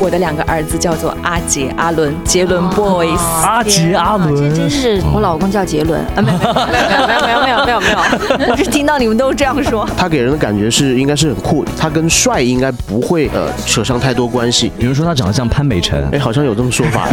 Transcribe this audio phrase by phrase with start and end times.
[0.00, 3.16] 我的两个儿子叫做阿杰、阿伦、杰伦 boys。
[3.42, 7.98] 阿杰、阿伦，这真是我老公叫杰伦啊，没有没有没有没有没有没有
[8.38, 9.88] 没有，我 是听到你们都这样说。
[9.96, 14.70] 他给人的感觉是应该是很酷，他跟帅应该不会呃扯上太多关系。
[14.78, 17.08] 比如说他长得像潘美辰，哎，好像有这么说法。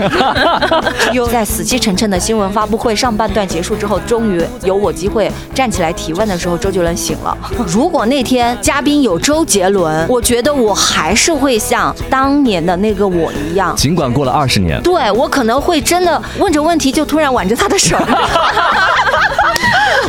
[1.13, 7.37] 又在死气沉沉的新闻发布会上半段结束之后，终于有我机会站起来提问的时候，周杰伦醒了。
[7.67, 17.97] 如果那天嘉宾有周杰伦，我觉得我还是会像当年的那个我一样，尽管过了二十年，对我可能会真的问着问题就突然挽着他的手。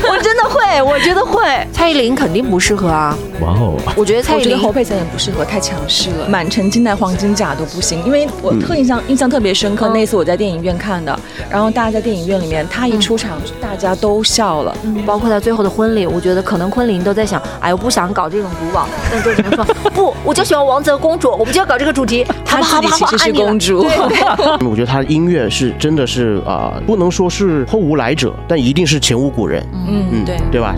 [0.09, 1.43] 我真的会，我觉得会。
[1.73, 3.19] 蔡依林肯定不适合啊。
[3.41, 6.29] 哇哦，我觉得蔡依林、侯佩岑也不适合，太强势了。
[6.29, 11.19] 满城尽带黄金甲都不行，因为我特印象印象特别深刻，那次我在电影院看的，
[11.51, 22.25] 然后大家在电影院里面，他一出场大家都笑了，包括他最后的婚礼，我觉得可能昆凌都在想，哎，我不想搞这种古堡，但周杰伦说 不，我就喜欢王子和公主，我们就要搞这个主题。
[22.45, 23.85] 他自己其实是公主。
[24.69, 29.67] 我觉得他的音乐是真的是啊，不能说是后无来者，但一定是前无古人。
[29.73, 30.77] 嗯嗯，对对吧？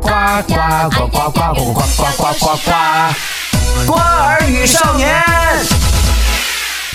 [0.00, 0.08] 呱
[0.48, 0.54] 呱
[0.90, 2.72] 呱呱呱呱呱呱呱呱呱！
[3.86, 5.08] 花儿与少年，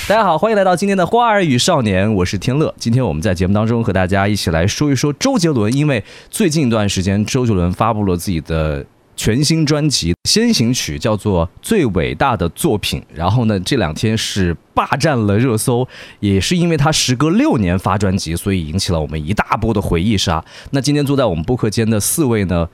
[0.09, 2.73] 大家好，欢迎来到今天的《花儿与少年》，我是天乐。
[2.77, 8.85] 今天我们在节目当中和大家一起来说一说周杰伦，因为最近一段时间周杰伦发布了自己的。
[9.16, 15.88] 全新专辑先行曲叫做《最伟大的作品》，然后呢，这两天是霸占了热搜，
[16.20, 20.44] 也是因为他时隔六年发专辑，所以引起了我们一大波的回忆杀。
[20.72, 22.68] 那今天坐在我们播客间的四位呢？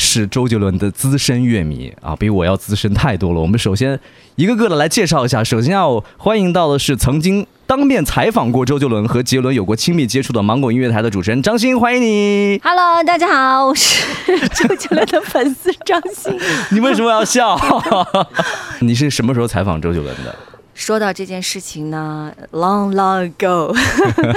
[0.00, 3.40] 是周杰伦的资深乐迷啊，比我要资深太多了。
[3.40, 3.98] 我们首先
[4.36, 5.42] 一个个的来介绍一下。
[5.42, 12.60] 首先要欢迎到的是曾经当面采访过周杰伦和杰伦有过亲密接触的芒果音乐台的主持人张欣，欢迎你。
[12.62, 14.06] Hello，大家好，我是
[14.54, 16.32] 周杰伦的粉丝张欣。
[16.70, 17.60] 你为什么要笑？
[18.80, 20.34] 你是什么时候采访周杰伦的？
[20.78, 23.76] 说到这件事情呢，long long ago，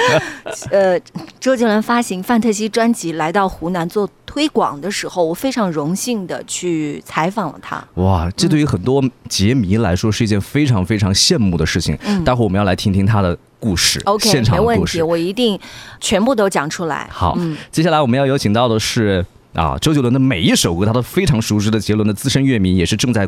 [0.71, 0.99] 呃，
[1.39, 7.81] 周杰伦发行《范特西》专辑来到湖南做推广的时候，我非常荣幸的去采访了他。
[7.93, 11.95] 哇，这对于很多杰迷来说是一件非常非常羡慕的事情。
[12.25, 15.59] 待会儿我们要来听听他的故事，OK，现场故事，我一定
[15.99, 17.07] 全部都讲出来。
[17.11, 17.37] 好，
[17.71, 19.23] 接下来我们要有请到的是。
[19.53, 21.77] 啊，周杰伦的每一首歌，他都非常熟知的。
[21.77, 23.27] 杰伦的资深乐迷，也是正在，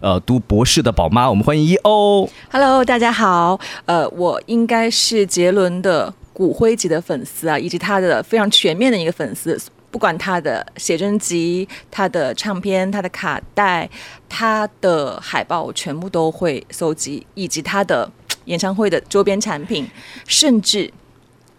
[0.00, 1.30] 呃，读博士的宝妈。
[1.30, 2.28] 我们欢迎一欧。
[2.50, 3.58] Hello，大家好。
[3.86, 9.58] 呃，我应该是杰伦的骨灰级的粉丝啊，以及他的非常全面的一个粉丝。
[9.90, 13.88] 不管他的写真集、他的唱片、他的卡带、
[14.28, 18.10] 他的海报，我全部都会搜集，以及他的
[18.44, 19.88] 演唱会的周边产品，
[20.26, 20.92] 甚至。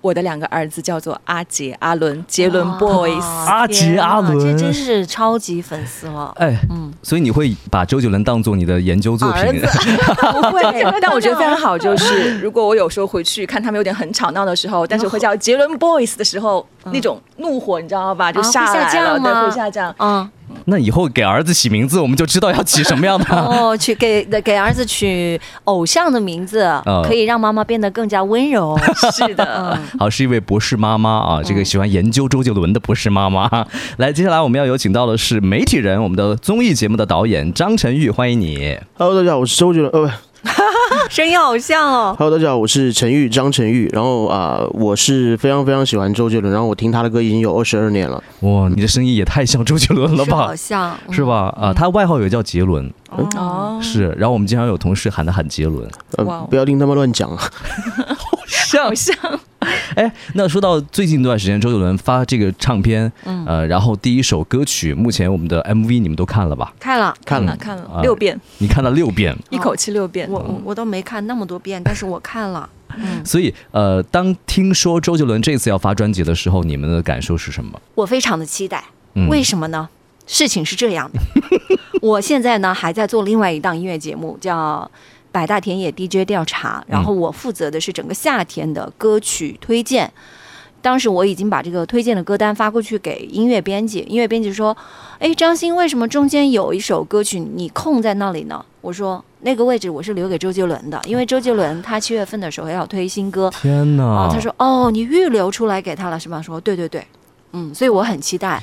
[0.03, 3.21] 我的两个儿子叫做阿杰、阿伦，杰伦 boys。
[3.47, 6.33] 阿杰、阿伦，这真是超级粉丝了。
[6.35, 9.61] 哎，嗯，所以你会把周杰伦当做你的研究作品？
[9.61, 10.61] 不会，
[11.01, 18.29] 但我觉得非常好，就是 如果我有时候回去看他们有点很吵闹的时候，但是会叫杰伦 boys 的时候，那种怒火你知道吧？
[18.29, 19.95] 就下来了，对，会下降。
[19.99, 20.29] 嗯。
[20.65, 23.75] 那以后给儿子起名字，我们就知道要起什么样的 哦。
[23.75, 26.69] 去给给儿子取偶像的名字，
[27.03, 28.79] 可以让妈妈变得更加温柔。
[29.13, 33.49] 是的，好，是一位博士妈妈啊，这个喜欢研究周杰伦的博士妈妈。
[33.97, 38.77] 来，接下来我们要有请到的是媒体人，我们的综艺节目的导演张晨玉，欢迎你。
[38.97, 39.91] Hello，大家好，我是周杰伦。
[39.91, 40.11] 呃。
[41.09, 42.15] 声音好像哦。
[42.17, 43.89] Hello，大家好，我是陈玉，张陈玉。
[43.93, 48.21] 然后啊，我是非常非常喜欢周杰伦，然后我听他的歌已经有二十二年了。
[48.41, 50.37] 哇，你的声音也太像周杰伦了吧？
[50.37, 51.53] 好像，是吧？
[51.59, 52.91] 啊，他外号也叫杰伦。
[53.09, 54.09] 哦，是。
[54.17, 55.87] 然后我们经常有同事喊他喊杰伦。
[56.25, 57.39] 哇，不要听他们乱讲啊。
[58.53, 59.15] 像像。
[59.95, 63.09] 哎，那说到最近一段时间，周杰伦发这个唱片，
[63.45, 66.73] 呃，然后第一首歌曲，目前我们的 MV 你们都看了吧？
[66.79, 68.39] 看了，看了，看了六遍。
[68.57, 70.29] 你看了六遍，一口气六遍。
[70.29, 72.69] 我我都没看那么多遍，但是我看了。
[72.97, 77.79] 嗯，所以呃，当听说周杰伦这次要发专辑的时候，你们的感受是什么？
[77.95, 78.83] 我非常的期待。
[79.29, 79.87] 为什么呢？
[80.27, 81.19] 事情是这样的，
[82.01, 84.89] 我现在呢还在做另外一档音乐节目，叫。
[85.33, 90.09] 百大田野 DJ 调查，然后我负责的是整个夏天的歌曲推荐。
[90.79, 94.75] 当时我已经把这个推荐的歌单发过去给音乐编辑，音乐编辑说
[95.17, 104.29] ：“哎，张欣，为什么中间有一首歌曲你空在那里呢？”我说：“那个位置我是留给周杰伦的， 因为周杰伦他七月份的时候要推新歌。”天哪！
[104.29, 107.07] 他说：“哦，你预留出来给他了是吗？”说：“对对对，
[107.53, 108.61] 嗯，所以我很期待。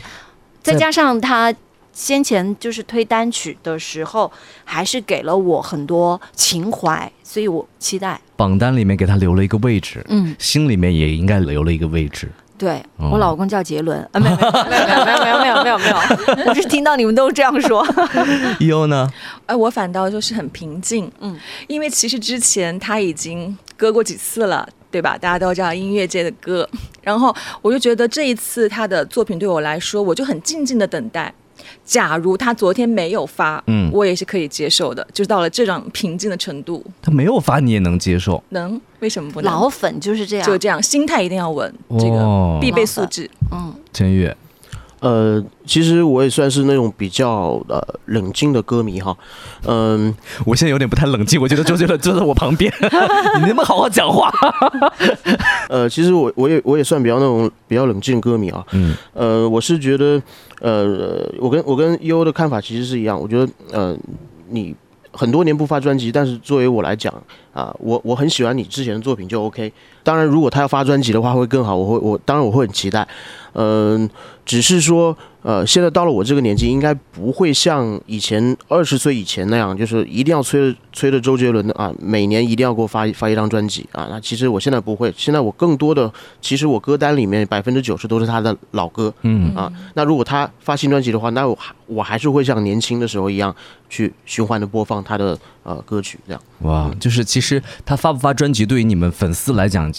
[0.62, 1.52] 再加上他。”
[1.92, 4.30] 先前就是推单曲的时候，
[4.64, 12.28] 还是给了我很多情怀，所以我期待榜单里面给他留了一个位置，嗯，心里面也应该留了一个位置。
[12.56, 15.96] 对我老公叫杰伦，啊，没有没有没有没有没有没有没有，
[16.46, 17.82] 我是听到你们都这样说。
[18.58, 19.10] E.O 呢？
[19.46, 21.34] 哎，我反倒就是很平静，嗯，
[21.68, 25.16] 因为其实之前他已经歌过几次了，对吧？
[25.16, 26.68] 大家都知道音乐界的歌，
[27.00, 31.32] 然后我就觉得这一次他的作品对我来说，我就很静静的等待。
[31.84, 33.80] 假如他昨天没有发，嗯。
[33.80, 36.84] 嗯，我也是可以接受的，就到了这种平静的程度。
[37.00, 39.50] 他没有发你也能接受，能为什么不能？
[39.50, 42.58] 老粉就是这样，就这样，心态一定要稳，这哦。
[42.58, 43.30] 个必备素质。
[43.50, 43.74] 嗯。
[43.92, 44.36] 陈月，
[45.00, 49.16] 呃，其实我也算是那种比较呃冷静的歌迷哈，
[49.66, 50.14] 嗯、
[50.44, 52.72] 我现在有点不太冷静，我觉得周杰伦坐在我旁边，
[53.36, 54.30] 你能不能好好讲话？
[55.70, 60.20] 呃，其实我我也我也算比较那种比较冷静歌迷啊，嗯呃，我是觉得，
[60.60, 63.96] 呃，我跟我跟优的看法其实是一样，我觉得，呃，
[64.50, 64.74] 你
[65.12, 67.12] 很多年不发专辑，但是作为我来讲
[67.52, 69.72] 啊，我我很喜欢你之前的作品就 OK。
[70.02, 73.06] 当然，如果他要发专辑的话会更好，我会我当然我会很期待，
[73.52, 74.08] 嗯、
[74.44, 84.06] 只是说，呃，现在到了我这个年纪，应该不会像以前二十岁以前那样，就是一定要催着催着周杰伦的啊，每年一定要给我发一发一张专辑啊。
[84.10, 86.10] 那其实我现在不会，现在我更多的，
[86.40, 89.72] 其实我歌单里面百分之九十都是他的老歌嗯啊。
[89.94, 93.54] 那如果他发新专辑的话，那我还我还是会像年轻的时候一样
[93.88, 96.42] 去循环的播放他的呃歌曲这样。
[96.60, 99.90] 哇，就是其实他发不发专辑，对于你们粉丝来讲，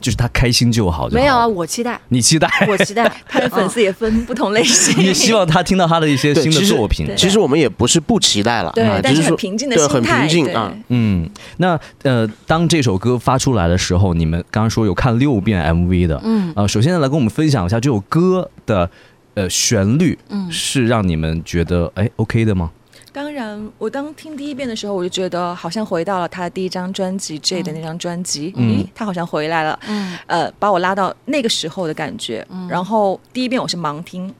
[0.00, 1.20] 就是他开心就好就好。
[1.22, 7.08] 没有啊，，我期待，你期待，我期待 他的粉丝也分不同类型，你也希望他听到他的一些新的作品。
[7.16, 10.72] 其实我们也不是不期待了，对啊，只是说但是很平静的，心态，很平静对啊。
[10.88, 18.88] 嗯，那呃，当这首歌发出来的时候，你们刚刚说有看六遍 MV 的，嗯呃，首先来跟我们分享一下这首歌的
[19.34, 22.70] 呃旋律，嗯是让你们觉得哎 OK 的吗？
[23.12, 28.68] 当然，我当听第一遍的时候，我就觉得好像回到了他的第一张专辑 J 的那张专辑，嗯。
[28.68, 30.16] 咦，他好像回来了，嗯。
[30.26, 32.46] 呃，把我拉到那个时候的感觉。
[32.68, 34.32] 然后第一遍我是盲听，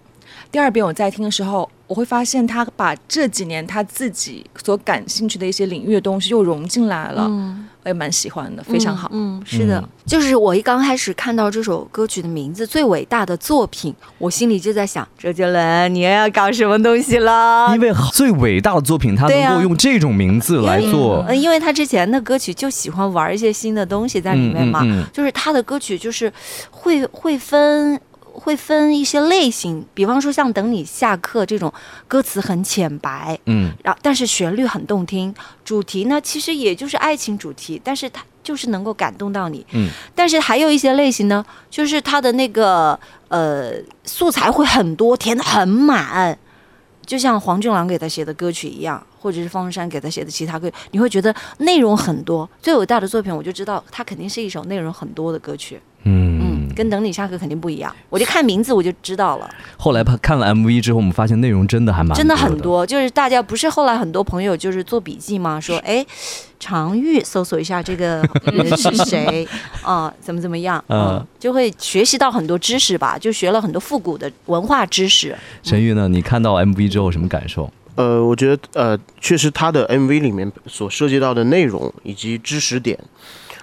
[0.51, 9.09] 第二遍我在听的时候，我会发现他把这几年他自己所感兴趣的一些领域的东西又融进来了，嗯，我也蛮喜欢的，非常好。
[9.13, 9.79] 嗯，是的。
[9.79, 17.71] 嗯，就是我一刚开始看到这首歌曲的名字《最伟大的作品》，我心里就在想，周杰伦，你又要搞什么东西了？
[17.75, 25.07] 因为最伟大的作品，他能够用这种名字来做，嗯，因为他之前的歌曲就喜欢玩一些新的东西在里面嘛，嗯嗯嗯。
[25.13, 26.33] 就是他的歌曲就是
[26.71, 28.01] 会会分
[28.33, 31.73] 会分一些类型，比方说像《等你下课》这种
[32.09, 35.35] 歌词很浅白，嗯然后但是旋律很动听，
[35.65, 39.67] 主题呢其实也就是爱情主题，但是它就是能够感动到你。
[39.73, 42.99] 嗯，但是还有一些类型呢，就是它的那个
[43.29, 43.73] 呃
[44.05, 46.37] 素材会很多，填的很满，
[47.05, 52.49] 就像黄俊郎给他写的歌曲一样，或者是方文山给他写的其他歌，你会觉得内容很多。
[52.63, 55.81] 最伟大的作品，我就知道它肯定是一首内容很多的歌曲。
[56.05, 56.40] 嗯嗯，
[56.75, 57.95] 跟等你下课肯定不一样。
[58.09, 62.87] 我就看名字我就知道了，后来看了 MV 之后，我们发现内容真的还蛮真的的很多。
[62.87, 65.61] 就是大家不是后来很多朋友就是做笔记吗？
[65.61, 66.05] 说哎，
[66.59, 68.23] 常玉搜索一下这个
[68.53, 69.47] 人是谁
[69.83, 75.37] 啊、怎么怎么样，嗯嗯，就会学习到很多知识吧，就学了很多复古的文化知识。
[75.63, 76.09] 陈玉呢？
[76.09, 77.71] 你看到 MV 之后什么感受？
[77.97, 82.99] 呃，我觉得呃，确实他的 MV 里面所涉及到的内容以及知识点，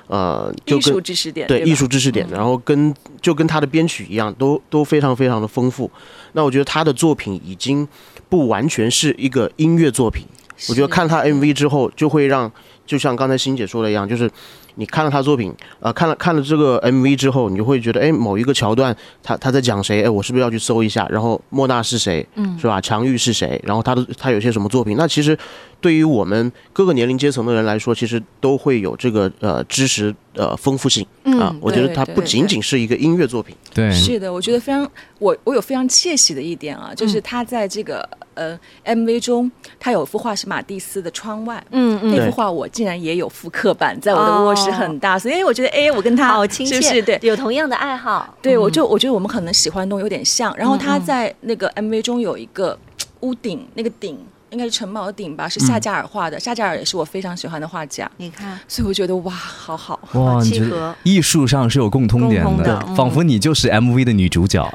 [0.07, 1.65] 呃，就艺跟术知识点，对吧？
[1.65, 5.89] 艺术知识点，然后跟就跟他的编曲一样，都都非常非常的丰富。
[6.33, 7.87] 那我觉得他的作品已经
[8.29, 10.25] 不完全是一个音乐作品，
[10.69, 12.51] 我觉得看他 MV 之后，就会让
[12.85, 14.29] 就像刚才欣姐说的一样，就是
[14.77, 21.07] 你看了他作品，呃，看了看了这个 MV 之后，你就会觉得，哎，某一个桥段他他在讲谁，哎，我是不是要去搜一下？
[21.09, 22.79] 然后莫娜是谁，嗯是吧？
[22.79, 23.59] 强玉是谁？
[23.65, 24.95] 然后他的他有些什么作品？
[24.95, 25.37] 那其实
[25.81, 31.49] 对于我们各个年龄阶层的人来说，其实都会有这个呃知识呃丰富性啊。
[31.51, 33.55] 嗯我觉得它不仅仅是一个音乐作品。
[33.73, 38.07] 对，是的，我觉得非常，我我有非常窃喜的一点啊，嗯就是他在这个、
[38.37, 41.61] 呃 MV 中，他有幅画是马蒂斯的窗外。
[41.71, 47.01] 嗯嗯，那幅画我竟然也有复刻版，在我的卧室很大，所以我觉得，哎，我跟他好亲切，是不是？
[47.01, 48.33] 对，有同样的爱好。
[48.41, 50.55] 对，我嗯就我觉得我们可能喜欢的东西有点像。
[50.55, 52.77] 然后他在那个 MV 中有一个
[53.21, 54.17] 屋顶，那个顶
[54.57, 56.39] 应该是城堡的顶吧，是夏加尔画的。
[56.39, 59.99] 夏加尔也是我非常喜欢的画家，你看，所以我觉得哇，好好。
[60.13, 64.67] 哇，好你觉得契合艺术上是有共通点的嗯仿佛你就是 MV 的女主角。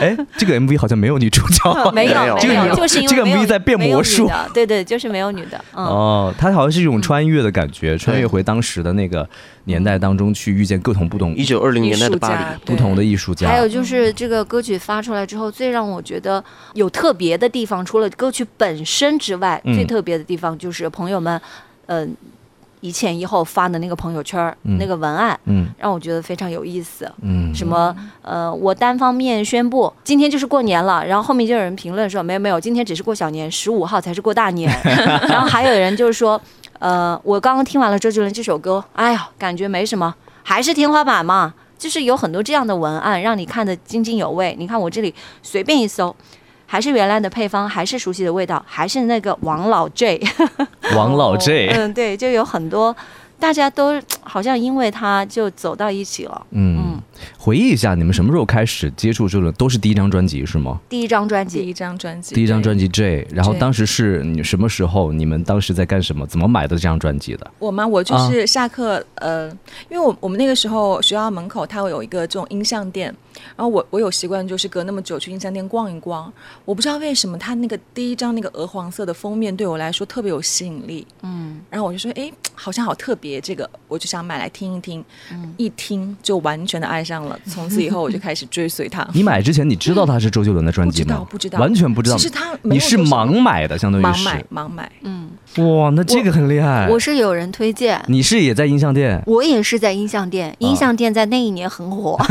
[0.00, 1.58] 哎，这个 MV 好像没有女主角。
[1.92, 2.38] 没有
[2.74, 5.62] 就是因为这个 MV 在变魔术对对，就是没有女的。
[5.74, 9.28] 嗯，哦，它好像是一种穿越的感觉，穿越回当时的那个
[9.68, 13.46] 年代当中去遇见各种不同一九二零年代的巴黎，不同的艺术家。
[13.46, 21.38] 还有就是这个歌曲发出来之后，最让我觉得有特别的地方，除了歌曲本身之外，嗯最特别的地方就是朋友们，
[21.86, 22.16] 嗯、
[22.80, 27.10] 一前一后发的那个朋友圈儿、嗯那个文案，嗯让我觉得非常有意思。
[27.20, 34.70] 嗯，什么呃，我单方面宣布今天就是过年了，然后后面就有人评论说没有没有，今天只是过小年，十五号才是过大年。
[35.28, 36.40] 然后还有人就是说，
[36.78, 41.54] 呃，我刚刚听完了周杰伦这首歌，哎呀，感觉没什么，还是天花板嘛。
[41.78, 44.52] 就是有很多这样的文案，让你看得津津有味。
[44.58, 46.12] 你看我这里随便一搜，
[46.66, 50.20] 还是原来的配方，还是熟悉的味道，还是那个王老 J。
[50.96, 52.94] 王老 J，嗯，对，就有很多
[53.38, 53.94] 大家都
[54.24, 56.46] 好像因为他就走到一起了。
[56.50, 57.00] 嗯，
[57.48, 59.50] 回忆一下，你们什么时候开始接触这种？
[59.52, 60.78] 都是第一张专辑是吗？
[60.86, 65.10] 第一张专辑第一张专辑，第一张专辑，J，然后当时是你什么时候？
[65.12, 66.26] 你们当时在干什么？
[66.26, 67.50] 怎么买的这张专辑的？
[67.58, 67.86] 我吗？
[67.86, 69.48] 我就啊是下课，呃，
[69.88, 73.06] 因为我我们那个时候学校门口它会有一个这种音像店，
[73.56, 76.30] 然后我我有习惯就是隔那么久去音像店逛一逛。
[76.66, 85.02] 我不知道为什么它那个第一张那个鹅黄色的封面对我来说特别有吸引力，嗯，然后我就说，哎，好像好特别，这个我就想买来听一听，
[85.32, 87.37] 嗯一听就完全的爱上了。
[87.46, 89.06] 从此以后我就开始追随他。
[89.14, 91.26] 你买之前你知道他是周杰伦的专辑吗？
[91.30, 92.16] 不知道不知道完全不知道。
[92.16, 96.88] 其实他你是盲买的，相当于是盲买盲买，嗯，哇，那这个很厉害。
[96.88, 99.22] 我是有人推荐，你是也在音像店？
[99.26, 102.18] 我也是在音像店，音像店在那一年很火。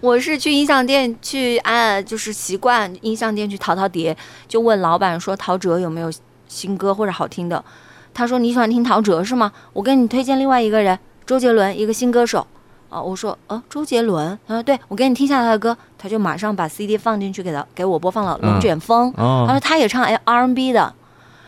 [0.00, 4.14] 我是去音像店去，按，就是习惯音像店去淘淘碟，
[4.46, 6.12] 就问老板说陶喆有没有
[6.46, 7.64] 新歌或者好听的。
[8.12, 9.50] 他说你喜欢听陶喆是吗？
[9.72, 12.46] 我给你推荐另外一个人，周杰伦，一个新歌手。
[12.94, 20.94] 啊，我说，呃，周杰伦，他说对，我给你听一下他的歌，他就马上把 CD 放进去给他给我播放了《龙卷风》他哦说他也唱哎 R&B 的，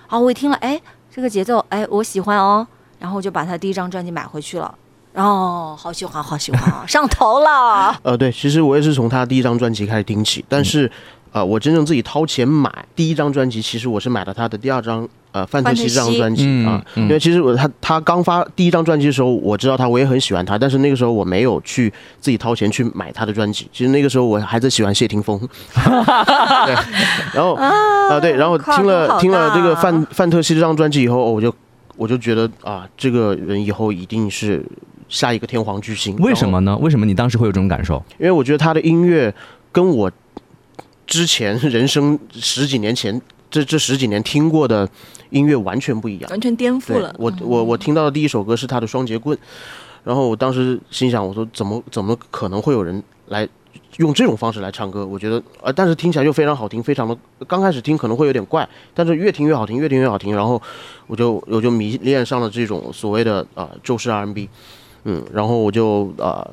[0.09, 0.81] 啊我一听了，哎，
[1.15, 2.67] 这个节奏，哎，我喜欢哦，
[2.99, 4.75] 然后我就把他第一张专辑买回去了，
[5.15, 7.97] 哦好喜欢，好喜欢啊，上头了。
[8.03, 10.91] 呃，对，其实我也是从他第一张专辑开始听起，但是，
[11.37, 25.39] 呃，我真正自己掏钱买第一张专辑，其实我是买了他的第二张呃《范特西》这张专辑嗯啊，嗯因为其实我他他刚发第一张专辑的时候，我知道他，我也很喜欢他，但是那个时候我没有去自己掏钱去买他的专辑，其实那个时候我还在喜欢谢霆锋，
[25.77, 26.75] 对，
[27.35, 31.55] 然后啊、对，然后听了听了这个范范特西这张专辑以后，哦我就
[31.99, 34.65] 我就觉得啊，这个人以后一定是
[35.11, 36.75] 下一个天皇巨星，为什么呢？
[36.79, 38.03] 为什么你当时会有这种感受？
[38.19, 39.35] 因为我觉得他的音乐
[39.71, 40.11] 跟我
[41.07, 43.21] 之前人生十几年前
[43.51, 44.89] 这这十几年听过的
[45.31, 46.31] 音乐完全不一样。
[46.31, 47.15] 完全颠覆了。
[47.19, 49.37] 我我我听到的第一首歌是他的《双截棍》，
[50.05, 53.49] 然后我当时心想，我说怎么怎么可能会有人来
[53.99, 55.07] 用这种方式来唱歌？
[55.07, 60.61] 我觉得呃，但是听起来又非常好听，非常的刚开始听可能会有点怪，但是越听越好听，越听越好听，然后
[61.07, 64.49] 我就我就迷恋上了这种所谓的啊、呃、周式 R&B，
[65.05, 66.51] 嗯，然后我就呃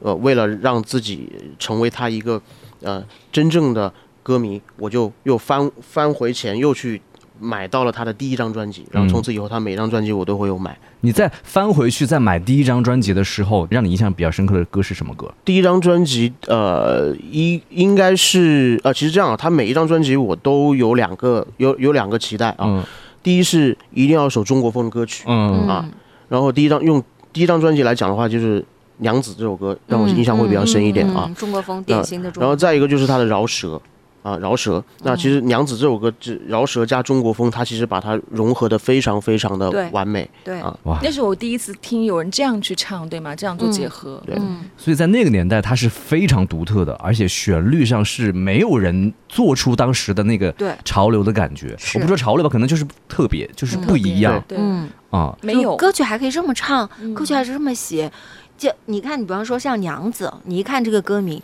[0.00, 2.40] 呃为了让自己成为他一个
[2.82, 3.92] 呃真正的
[4.22, 7.00] 歌迷，我就又翻翻回钱又去。
[7.38, 10.74] 买到了他的第一张专辑，然后从此以后，他每张专辑我都会有买。
[11.02, 15.30] 你再翻回去再买第一张专辑的时候，让你印象比较深刻的歌是什么歌？
[15.44, 22.64] 第一张专辑，呃，一应该是呃，其实这样啊，他每一张专辑我都有两个有有两个期待啊。
[22.64, 22.82] 嗯
[23.22, 25.86] 第一是一定要首中国风的歌曲，嗯啊
[26.30, 27.04] 然后第一张用
[27.34, 28.62] 第一张专辑来讲的话，就是
[28.98, 31.24] 《娘子》这首歌让我印象会比较深一点啊。
[31.26, 32.56] 嗯中国风典型的中然后。
[32.56, 33.80] 再一个就是他的饶舌。
[34.22, 34.82] 啊，饶舌。
[35.04, 40.28] 那其实《娘子》这首歌，这饶舌加中国风，它其实把它融合的非常非常的完美。
[40.42, 40.98] 对，啊哇！
[41.00, 43.36] 那是我第一次听有人这样去唱，对吗？
[43.36, 51.76] 这样做结合，对嗯，所以在那个年代，它是非常独特的，而且旋律上是没有人做出当时的那个对潮流的感觉。
[51.94, 55.38] 我不说潮流吧，可能就是特别，就是不一样对，嗯，啊。
[55.40, 58.10] 没有歌曲还可以这么唱，嗯歌曲还是这么写。
[58.56, 61.42] 就你看，你比方说像娘子，你一看这个歌名，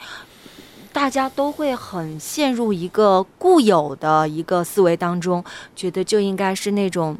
[0.92, 7.16] 大家都会很陷入一个固有的一个思维当中，觉得就应该是那种。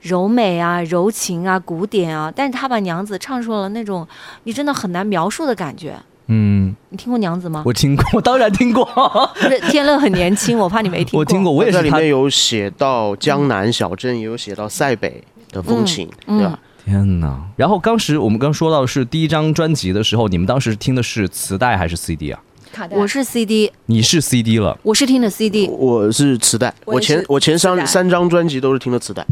[0.00, 4.06] 柔美啊，柔情啊，古典啊，但是他把娘子唱出了那种
[4.44, 5.96] 你真的很难描述的感觉。
[6.28, 7.64] 嗯，你听过娘子吗？
[7.66, 8.84] 我听过，我当然听过，
[9.34, 11.18] 不是天乐很年轻，我怕你没听过。
[11.20, 12.06] 我听过，我也是里面。
[12.06, 16.56] 有写到江南小镇，也有写到塞北的风情，嗯对吧？
[16.88, 17.38] 天哪！
[17.54, 22.40] 然后当时我们刚说到的是第一张专辑的时候，你们当时听的是磁带还是 CD 啊？
[22.72, 29.26] 卡带我是 CD，你是 CD 了，我是听的 CD，我是磁带，我也是我前我前磁带三三张专辑都是听的磁带。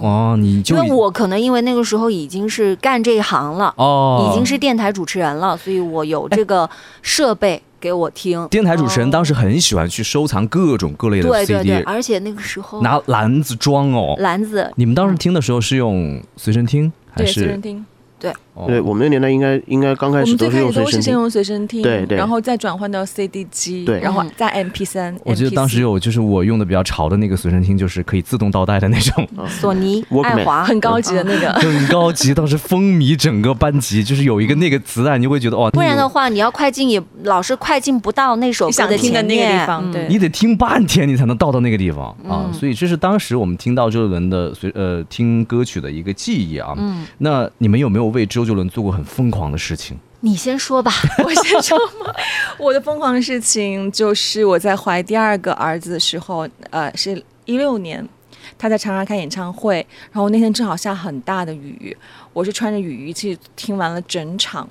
[0.00, 6.68] 哦，你就因为我可能因为那个时候已经是干这一行了，哦，已经是电台主持人了，所以我有这个
[7.02, 8.46] 设备给我听。
[8.48, 14.14] 电台主持人，当时很喜欢去收藏各种各类的对对 CD，对，而且那个时候拿篮子装哦。
[14.18, 17.84] 篮子，你们当时听的时候是用随身听还对，随是身听，
[18.22, 18.64] 对，哦。
[18.68, 22.16] 对我们那年代应该应该刚开我们最始都是开始都是先用随身听，用随身听，对对。
[22.16, 24.00] 然后再转换到 CD 机，对。
[24.00, 24.30] 然后嗯。
[24.36, 25.14] 再 MP 三。
[25.24, 30.64] 我记得当时有就是我用的比较潮的那个随身听，就是可以自动倒带的那种， 索尼、 爱华。
[30.64, 39.92] 很高级的那个， 很高级，当时风靡整个班级，就是有一个那个磁带，你就会觉得哦，不然的话，你要快进也老是快进不到那首想听的前那个地面方，嗯。
[39.92, 40.06] 对。
[40.08, 42.10] 你得听半天，你才能到到那个地方。
[42.28, 42.46] 啊。
[42.46, 42.52] 嗯。
[42.52, 46.74] 所以这是当时我们听到周杰伦的随呃听歌曲的一个记忆啊。
[46.76, 49.98] 嗯，那你们有没有为周杰伦做过很疯狂的事情？
[50.20, 50.92] 你先说吧。
[51.24, 52.14] 我先说嘛，
[52.58, 58.08] 我的疯狂的事情就是我在怀第二个儿子的时候，呃，是一六年，
[58.56, 61.96] 他在长沙开演唱会，然后那天正好下很大的雨，
[62.32, 64.68] 我是穿着雨衣去听完了整场，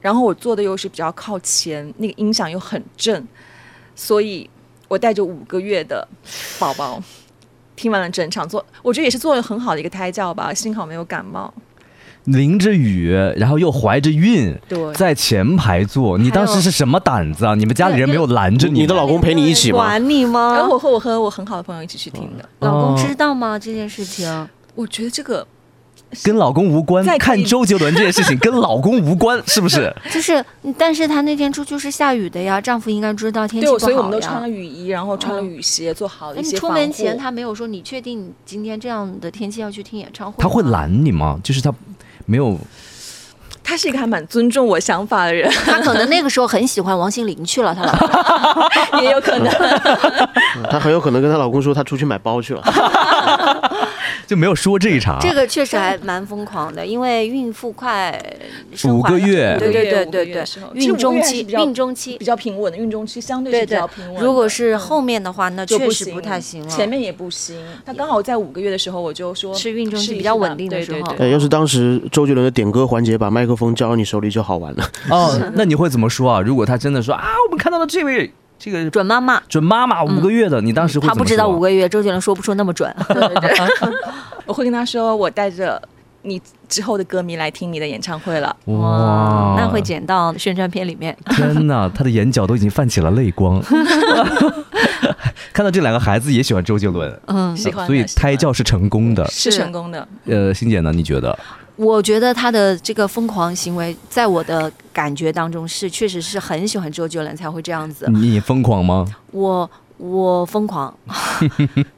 [0.00, 3.26] 然后我坐的又是比较靠前，那个音响又很正，
[3.94, 4.50] 所以
[4.88, 6.06] 我带着五个月的
[6.58, 7.02] 宝宝。
[7.76, 11.50] 听完了整场做，我觉得也是做了很好的一个胎教吧，幸好没有感冒。
[12.32, 17.54] 淋着雨，然后又怀着孕，对，在前排坐，你当时是什么胆子啊？
[17.54, 19.78] 你们家里人没有拦着你你的老公陪你一起吗？
[19.78, 20.64] 管你吗然？
[20.64, 22.48] 后我和我和我很好的朋友一起去听的。
[22.60, 24.48] 老公哦知道吗这件事情？
[24.74, 25.46] 我觉得这个
[26.24, 29.94] 跟老公无关再，看周杰伦这件事情跟老公无关，是不是？
[30.10, 30.42] 就是，
[30.78, 40.42] 但是他那天出去是下雨的呀，丈夫应该知道天气对，不好所以我们都穿了雨衣，然后穿了雨鞋，做好一些防出门前他没有说你确定你今天这样的天气要去听演唱会？
[40.42, 40.62] 他会。
[40.70, 41.36] 拦你吗？
[41.42, 41.74] 就是他
[42.30, 42.56] 没有
[43.64, 47.92] 他是一个还蛮尊重我想法的人，他可能那个时候很喜欢王心凌去了，他老
[48.92, 49.46] 公 也有可能。
[50.56, 52.62] 嗯她很有可能跟她老公说他出去买包去了。
[54.30, 55.18] 就没有说这一茬。
[55.20, 58.16] 这个确实还蛮疯狂的，因为孕妇快
[58.84, 64.22] 五个月对对对五个对对月的时候，孕中期孕中期比，较平稳的，孕中期相对是比较平稳。
[64.22, 66.68] 如果是嗯后面的话，那就不确实不太行了。
[66.68, 67.60] 前面也不行。
[67.84, 74.88] 他刚好在五个月的时候，我就说是孕中期比较稳定的时候对要是当时周杰伦的点歌环节把麦克风交到你手里就好玩了。
[75.10, 76.40] 哦，那你会怎么说啊？
[76.40, 82.94] 如果他真的说啊，我们看到了这位这个准妈妈，准妈妈五个月的，你当时会他不知道五个月，周杰伦说不出那么准。
[83.08, 83.58] 对对对，
[84.44, 85.80] 我会跟他说，我带着
[86.20, 86.38] 你
[86.68, 88.54] 之后的歌迷来听你的演唱会了。
[88.66, 91.16] 哇，那会剪到宣传片里面。
[91.34, 93.58] 天哪，他的眼角都已经泛起了泪光。
[95.54, 99.26] 看到这两个孩子也喜欢周杰伦，嗯，喜欢所以胎教是成功的。
[99.28, 100.92] 是是成功的，呃，欣姐呢？
[100.92, 101.36] 你觉得？
[101.80, 108.06] 我觉得他的这个疯狂行为，在我的感觉当中是确实是很喜欢周杰伦才会这样子。
[108.10, 109.06] 你疯狂吗？
[109.30, 110.94] 我我疯狂，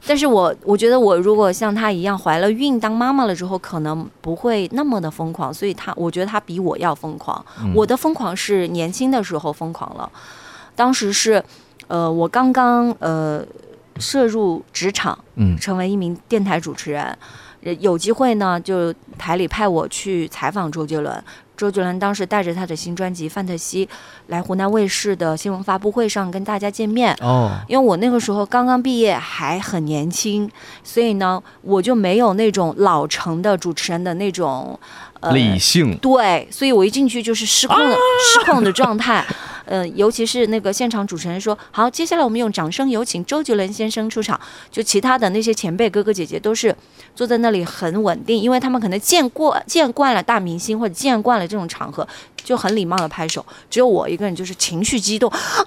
[0.07, 7.45] 但是我我觉得我如果像他一样怀了孕当妈妈了之后，可能不会那么的疯狂，所以他我觉得他比我要疯狂。
[7.75, 10.09] 我的疯狂是年轻的时候疯狂了，
[10.77, 11.43] 当时是
[11.87, 13.45] 呃我刚刚呃
[13.99, 17.17] 涉入职场，嗯成为一名电台主持人，呃
[17.79, 21.23] 有机会呢，就台里派我去采访周杰伦。
[21.55, 23.85] 周杰伦当时带着他的新专辑《范特西》
[24.27, 27.15] 来湖南卫视的新闻发布会上跟大家见面。
[27.21, 30.49] 哦，因为我那个时候刚刚毕业，还很年轻，
[30.83, 34.77] 所以呢，我就没有那种老成的主持人的那种
[35.19, 35.95] 呃理性。
[35.97, 39.23] 对，所以我一进去就是失控的、失控的状态。
[39.65, 46.75] 呃，尤其是那个现场主持人说：“好，接下来我们用掌声有请周杰伦先生出场。”就其他的那些前辈哥哥姐姐都是
[47.15, 52.07] 坐在那里很稳定，因为他们可能见过见惯了大明星或者见惯了这种场合，
[52.43, 53.45] 就很礼貌的拍手。
[53.69, 55.65] 只有我一个人就是情绪激动，哎呀，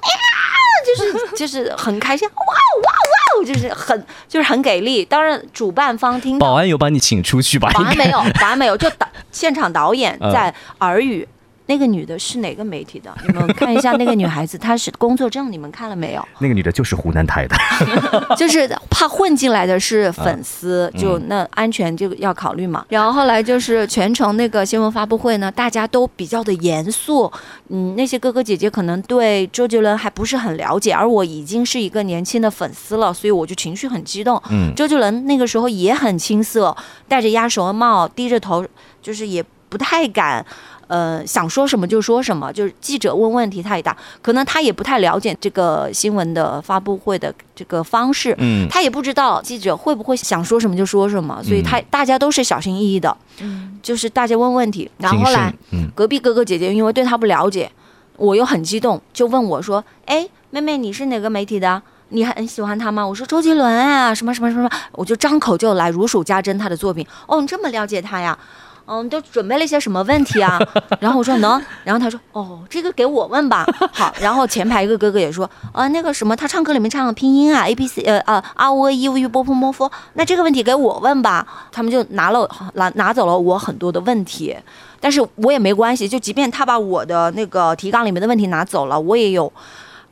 [0.87, 5.05] 就是就是很开心，哇哦哇哦哇哦，就是很就是很给力。
[5.05, 7.71] 当然，主办方听保安有把你请出去吧？
[7.73, 11.27] 保安没有，保安没有，就导现场导演嗯在耳语。
[11.67, 13.13] 那个女的是哪个媒体的？
[13.27, 16.27] 你们看一下那个女孩子，她是工作证，你们看了没有？
[16.39, 17.57] 那个女的就是湖南台的。
[18.37, 22.85] 就是怕混进来的是粉丝，嗯就那安全就要考虑嘛。
[22.89, 27.31] 然后后来就是全程那个新闻发布会呢，大家都比较的严肃。
[27.69, 34.41] 嗯，那些哥哥姐姐可能对周杰伦还不是很了解，而我已经是一个年轻的粉丝了，所以我就情绪很激动。
[34.51, 36.75] 嗯，周杰伦那个时候也很青涩，
[37.09, 38.65] 戴着鸭舌帽，低着头，
[39.03, 40.45] 就是也不太敢。
[40.89, 55.53] 呃，想说什么就说什么，就是记者问问题他也答，可能他也不太了解这个新闻的发布会的这个方式，嗯他也不知道记者会不会想说什么就说什么，所以他大家都是小心翼翼的，嗯，就是大家问问题，然后谨后来。
[55.73, 57.71] 嗯，隔壁哥哥姐姐因为对他不了解，
[58.17, 61.83] 我又很激动，就问我说：“哎，妹妹，你是哪个媒体的？
[62.11, 67.05] 你很喜欢他吗？”我说：“周杰伦啊，什么什么什么。”我就张口就来如数家珍他的作品。
[67.27, 68.39] 哦，你这么了解他呀？
[68.87, 70.59] 嗯，都准备了一些什么问题啊？
[71.01, 73.67] 然后我说能，然后他说哦，这个给我问吧。
[73.93, 81.47] 好，然后前排一个哥哥也说啊，那个什么，他唱歌里面唱拼音啊，A B C 呃啊啊 O E U U 波波波波，那这个问题给我问吧。
[81.73, 84.57] 他们就拿了拿拿走了我很多的问题，
[85.01, 89.53] 但是我也没关系，就即便他把我的那个提纲里面的问题拿走了，我也有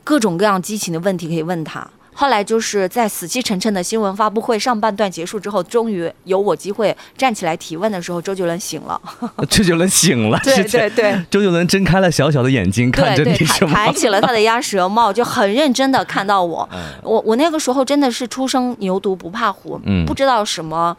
[0.03, 1.87] 各种各样激情的问题可以问他。
[2.17, 8.99] 后来就是在死气沉沉的新闻发布会上半段结束之后，终于有我机会站起来提问的时候，周杰伦醒了。
[9.49, 13.73] 周杰伦醒了，对对对，周杰伦睁开了小小的眼睛看着你，是吗？
[13.73, 16.67] 抬起了他的鸭舌帽，就很认真的看到我。
[17.03, 20.95] 我我那个时候真的是初生牛犊不怕虎，不知道什么，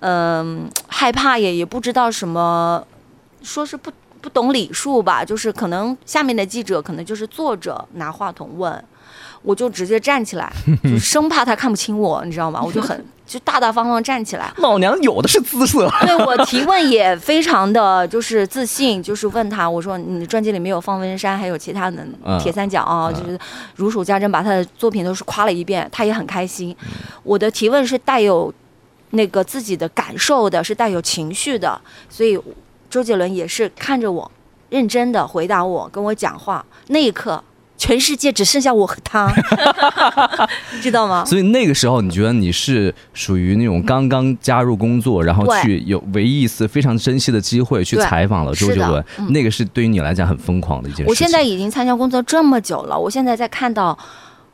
[0.00, 2.84] 嗯，害怕也也不知道什么，
[3.42, 8.84] 说是不不懂礼数吧，就是可能下面的记者可能就是坐着拿话筒问。
[9.48, 10.52] 我就直接站起来，
[10.84, 12.62] 就生怕他看不清我，你知道吗？
[12.62, 14.52] 我就很 就大大方方站起来。
[14.58, 15.90] 老娘有的是姿色。
[16.02, 22.06] 对我提问也非常的就是自信，就是问他，我说你专辑里没有放温山，还有其他的
[22.38, 23.38] 铁三角啊，就是
[23.76, 26.76] 如数家珍，把他的作品都是夸了一遍，他也很开心。
[27.22, 28.52] 我的提问是带有
[29.12, 31.80] 那个自己的感受的，是带有情绪的，
[32.10, 32.38] 所以
[32.90, 34.30] 周杰伦也是看着我，
[34.68, 36.62] 认真的回答我，跟我讲话。
[36.88, 37.42] 那一刻。
[37.78, 39.32] 全世界只剩下我和他，
[40.74, 41.24] 你 知道吗？
[41.24, 51.08] 所以那个时候，你觉得你是属于那种刚刚加入工作，然后去有唯一一次非常珍惜的机会去采访了周杰伦，那个是对于你来讲很疯狂的一件事。
[51.08, 53.96] 我现在已经参加工作这么久了，我现在在看到，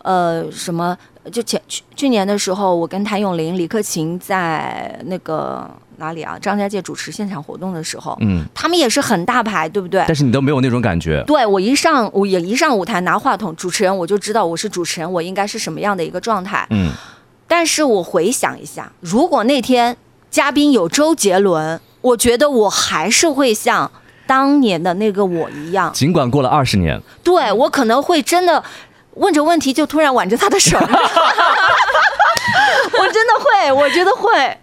[0.02, 0.96] 呃，什么？
[1.32, 5.68] 就前去去年的时候，我跟谭咏麟、李克勤在那个。
[5.98, 6.38] 哪里啊？
[6.40, 10.04] 张家界主持现场活动的时候，嗯，他们也是很大牌，对不对？
[10.07, 11.22] 但是你都没有那种感觉。
[11.26, 16.66] 对我一上我也一上舞台拿话筒，主持人我就知道我是主持人，我应该是什么样的一个状态。
[16.70, 16.90] 嗯，
[17.46, 19.96] 但是我回想一下，如果那天
[20.30, 23.90] 嘉宾有周杰伦，我觉得我还是会像
[24.26, 25.92] 当年的那个我一样。
[25.92, 28.62] 尽管过了二十年，对我可能会真的
[29.16, 30.79] 问着问题就突然挽着他的手。
[32.96, 34.57] 我真的会，我觉得会，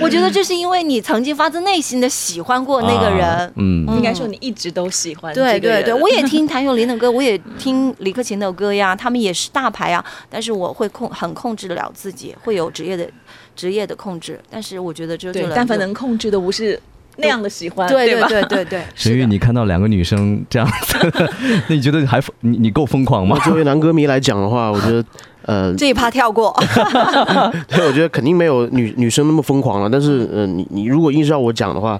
[0.00, 5.32] 我觉得这是因为你曾经发自内心的喜欢过那个人，嗯，应该说你一直都喜欢。
[5.34, 13.08] 对对对，我也听谭咏麟的歌，我也听李克勤的歌呀，他们也是大牌啊，但是我会控很控制得了自己，会有职业的
[13.56, 16.78] 职业的控制，但是我觉得就但凡能控制的，不是
[17.18, 18.82] 那样的喜欢，对对对对对。
[18.94, 21.12] 沈玉， 你看到两个女生这样子，
[21.68, 23.38] 那你觉得还你你够疯狂吗？
[23.44, 25.04] 作为男歌迷来讲的话，我觉得。
[25.42, 26.54] 呃， 这一趴跳过。
[27.68, 29.88] 对，我觉得肯定没有女女生那么疯狂了。
[29.88, 31.98] 但是，呃，你你如果硬是要我讲的话，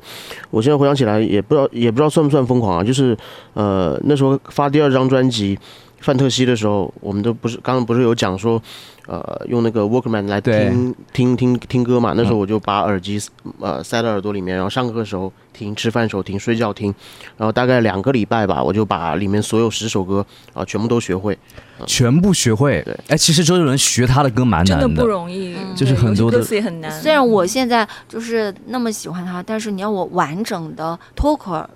[0.50, 2.84] 我现在回想起来也不知道也不知道算不算疯狂啊。
[2.84, 3.16] 就是，
[3.54, 5.56] 呃，那时候发第二张专辑
[6.00, 8.60] 《范特西》的时候，我们都不是刚刚不是有讲说。
[9.08, 12.12] 呃，用那个 Walkman 来听听听听歌嘛。
[12.14, 13.18] 那时候我就把耳机
[13.58, 16.94] 呃塞到耳朵里面，然后上课的时候听，吃饭时候听，睡觉听。
[17.38, 21.38] 然后大概两个礼拜吧，我就把里面所有十首歌啊全部都学会，
[21.86, 22.82] 全部学会。
[22.84, 26.92] 对，哎，其实周杰伦学他的歌蛮难的，真的不容易，就是很多的歌词也很难。
[27.00, 31.70] 虽然我现在就是那么喜欢他，但是你要我完整的脱口而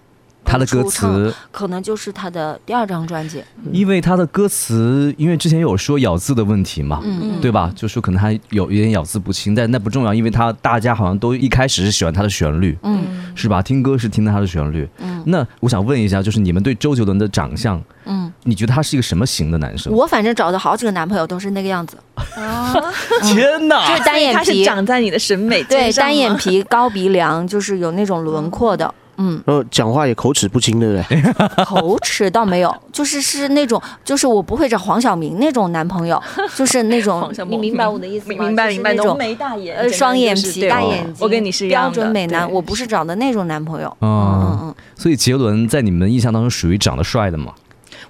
[0.53, 7.73] 他的歌词可能就是他的第二张专辑，因为他的歌词，因为之前有说咬字的问题嘛，嗯对吧？
[7.75, 13.62] 就说可能他有有点咬字不清，但那不重要，因为他大家好像都一开始是喜欢他的旋律，嗯，是吧？
[13.62, 15.23] 听歌是听他的旋律，嗯。
[15.25, 19.93] 那我想问一下，就是你们对周杰伦的长相，嗯，你觉得他是一个什么型的男生？
[19.93, 21.97] 我反正找的好几个男朋友都是那个样子
[22.37, 22.75] 啊！
[23.23, 28.93] 天哪，就是单眼皮，长在你的审美对，单眼皮、高鼻梁，就是有那种轮廓的。
[29.16, 31.33] 嗯，然后讲话也口齿不清，对不对？
[31.64, 36.20] 口齿倒没有，就是是那种，就是我不会找黄晓明那种男朋友，
[36.57, 38.44] 就是那种，你明白我的意思吗？
[38.46, 43.96] 明白明白，浓眉大眼，呃，双眼皮，大眼睛，我跟你是标准美男，我不是找的那种男朋友。
[44.01, 44.75] 嗯嗯嗯。
[44.96, 47.53] 所以杰伦在你们印象当中属于长得帅的吗？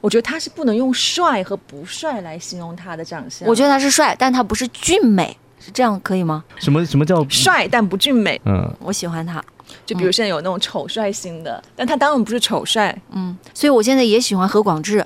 [0.01, 3.49] 我觉得他是不能用帅和不帅来形容他的长相。
[3.49, 6.43] 我觉得他是帅，但他不是俊美，是这样可以吗？
[6.59, 8.41] 什么什么叫帅但不俊美？
[8.45, 9.43] 嗯，我喜欢他。
[9.87, 15.05] 就比如现在有那种丑帅型的，但他当然不是丑帅，嗯，所以我现在也喜欢何广智。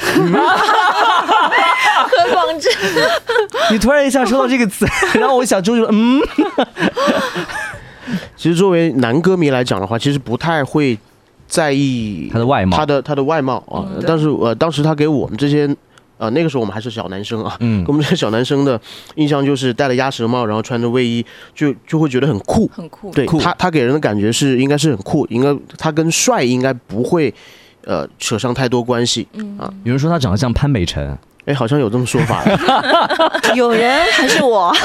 [0.00, 0.22] 何
[2.32, 2.68] 广智，
[3.72, 4.86] 你突然一下说到这个词，
[5.18, 6.22] 然后我想周杰伦，嗯。
[8.36, 10.96] 其实作为男歌迷来讲的话，其实不太会
[11.46, 13.84] 在意他的外貌，他的他的外貌啊。
[14.06, 15.68] 但是呃，当时他给我们这些。
[16.18, 18.78] 啊，那个时候我们还是小男生啊，嗯， 我们这些小男生的
[19.14, 23.10] 印象就是戴了鸭舌帽，然后穿着卫衣，就就会觉得很酷，很酷。
[23.12, 27.32] 对他，他给人的感觉是应该是很酷，应该他跟帅应该不会，
[27.84, 29.26] 呃，扯上太多关系。
[29.34, 31.16] 嗯啊，有人说他长得像潘美辰，
[31.48, 32.44] 哎，好像有这么说法。
[33.56, 34.70] 有人还是我？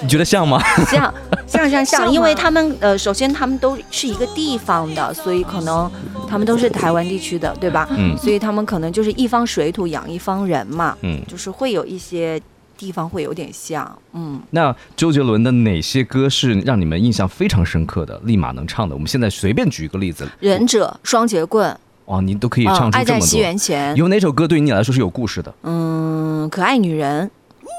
[0.00, 0.62] 你觉得像吗？
[0.86, 1.12] 像。
[1.46, 5.90] 像像像，因为他们呃，首先他们都是一个地方的，所以可能
[6.28, 7.88] 他们都是台湾地区的，对吧？
[7.90, 12.40] 嗯所以他们可能就是一方水土养一方人嘛，嗯，就是会有一些
[12.78, 14.40] 地方会有点像，嗯。
[14.50, 18.94] 那周杰伦的哪些歌是让你们印象非常深刻的，立马能唱的？
[18.94, 21.76] 我们现在随便举一个例子，忍者、双截棍，
[22.10, 23.40] 哇，你都可以嗯，唱出这么爱在西多。
[23.42, 25.54] 元前，有哪首歌对于你来说是有故事的？
[25.62, 27.30] 嗯，可爱女人，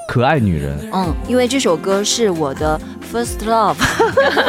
[0.08, 2.80] 可爱女人，嗯，因为这首歌是我的
[3.12, 3.76] first love，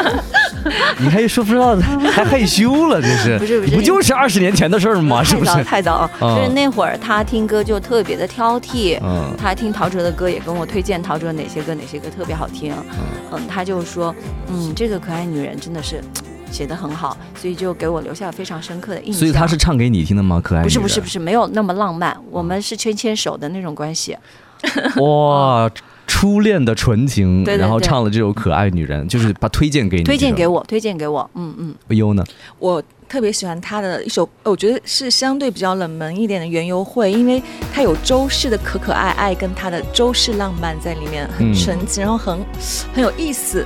[0.99, 1.75] 你还说不知道，
[2.13, 5.21] 还害羞了，这是 不是不是不就是二十年前的事儿吗？
[5.21, 5.63] 是不是？
[5.65, 12.73] 太早，啊就是那会儿他听歌就特别的挑剔，嗯他听陶喆的歌也跟我推荐陶喆哪些歌哪些歌特别好听，
[13.33, 14.15] 嗯，他就说，
[14.47, 16.01] 嗯，这个可爱女人真的是
[16.53, 19.19] 写的很好，所以就给我留下了非常深刻的印象。
[19.19, 20.39] 所以他是唱给你听的吗？
[20.41, 24.15] 可爱不是不是不是没有那么浪漫，我们是牵牵手的那种关系。
[25.01, 25.69] 哇，
[26.07, 30.63] 初恋的纯情，对对对然后唱了这首《可爱女人》，就是把推荐给你，推荐给我。
[30.67, 32.23] 推荐给我，嗯嗯，优呢？
[32.59, 37.41] 我特别喜欢他的一首，呃我觉得是相对比较冷门一点的《园游会》，因为
[37.73, 42.39] 它有周氏的可可爱爱跟他的周氏浪漫在里面，很嗯纯情，然后很
[42.93, 43.65] 很有意思。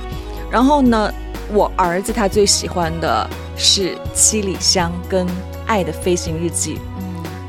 [0.50, 1.12] 然后呢，
[1.52, 5.26] 我儿子他最喜欢的是《七里香》跟
[5.66, 6.74] 《爱的飞行日记》。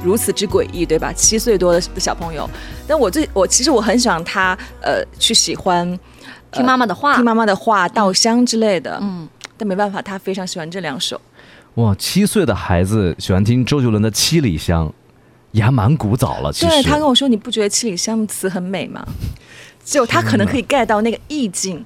[0.02, 1.12] 如此之诡异，对吧？
[1.12, 2.50] 七岁多的的小朋友，
[2.88, 5.86] 但我最我其实我很喜欢他，呃，去喜欢
[6.52, 11.20] 听妈妈的话，听妈妈的话、稻香之类的，嗯，但没办法，他非常喜欢这两首。
[11.74, 14.88] 哇，七岁的孩子喜欢听周杰伦的《七里香》，
[15.52, 16.54] 也还蛮古早了。
[16.54, 19.06] 其实对他跟我说：“你不觉得七里香词很美吗？”
[19.84, 21.84] 就他可能可以 get 到那个意境。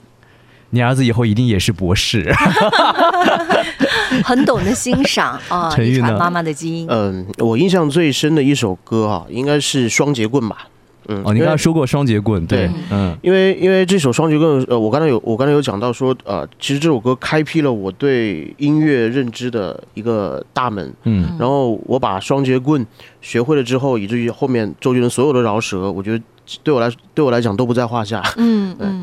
[0.73, 2.33] 你儿子以后一定也是博士。
[4.23, 6.87] 很懂得欣赏啊， 陈玉呢遗传妈妈的基因。
[6.89, 10.67] 嗯，我印象最深的一首歌啊、应该是《双截棍》吧。
[11.09, 20.93] 嗯，哦，你刚因为才说过双节棍，对对，嗯因为因为这首《双截棍》，呃，我刚才有我刚才有讲到说，呃，其实这首歌开辟了我对音乐认知的一个大门。
[21.03, 22.85] 嗯然后我把双截棍
[23.21, 26.23] 学会了之后，以至于后面周杰伦所有的饶舌，我觉得
[26.63, 28.21] 对我来对我来讲都不在话下。
[28.37, 29.02] 嗯嗯，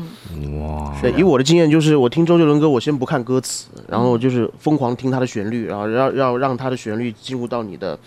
[0.59, 7.97] 哇，对，以我的经验就是，我听周杰伦歌，我先不看歌词，然后就是疯狂听他的旋律，然后要要让他的旋律进入到你的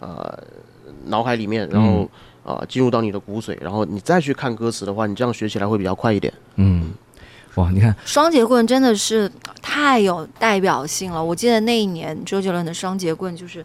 [0.00, 0.38] 呃
[1.06, 2.02] 脑海里面，然后
[2.44, 6.32] 啊、呃进入到你的骨髓，然后你再去看歌词的话，你这样学起来会比较快一点。
[6.56, 6.92] 嗯，
[7.54, 9.30] 哇，你看，双节棍真的是
[9.62, 11.22] 太有代表性了。
[11.22, 13.64] 我记得那一年周杰伦的双节棍就是，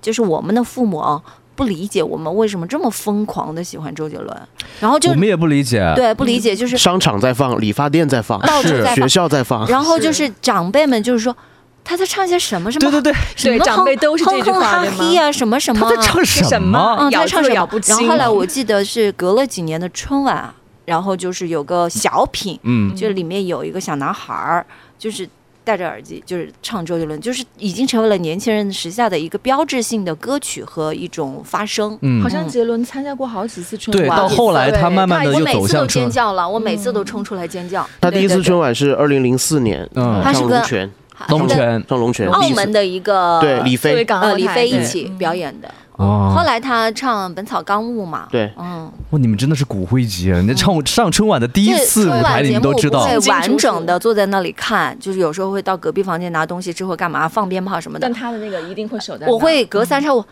[0.00, 1.22] 就是我们的父母啊
[1.54, 4.36] 不理解我们为什么这么疯狂的喜欢周杰伦，
[4.80, 9.66] 然后就我们也不理解，对不理解，就是商场在放，理发店在放，到处在放，校在放。
[9.66, 11.36] 然后就是长辈们就是说。
[11.82, 12.90] 他在唱些什么什么？
[12.90, 14.96] 对对对，什么对长辈都是这句话哼哼对吗？
[14.96, 15.90] 哈嘿啊，什么什么？
[15.90, 16.96] 他在唱什什么？
[17.00, 17.66] 嗯，咬他唱什么？
[17.66, 24.64] 不然后后来我记得是隔了几年的春晚啊，然后就是有个小品，嗯，就里面有一个小男孩儿，
[24.98, 25.26] 就是
[25.64, 31.98] 戴着耳机，就是唱周杰伦，就是已经成为了年轻人时下的一个标志性的歌曲和一种发声。
[32.02, 32.22] 嗯。
[32.22, 34.02] 好像杰伦参加过好几次春晚。
[34.02, 37.88] 对，晚，到后来他慢慢的又我每次都走向尖，叫了，我每次都冲出来尖叫。
[38.00, 40.20] 他第一次春晚是二零零四年，嗯。
[40.22, 40.90] 他是个龙泉，
[41.28, 45.72] 龙泉，唱龙泉，澳门的一个对李飞，呃李飞一起嗯表演的。
[46.00, 50.40] 哇后来他唱《本草纲目》嘛，对嗯，哇，你们真的是骨灰级啊！
[50.40, 58.12] 你唱上春晚的第一次舞台，春晚节你们都知道完整的坐在那里看，就是有时候会到隔壁房间拿东西之后干嘛放鞭炮什么的但。
[58.12, 59.26] 他的那个一定会守在。
[59.26, 60.24] 我会隔三差五，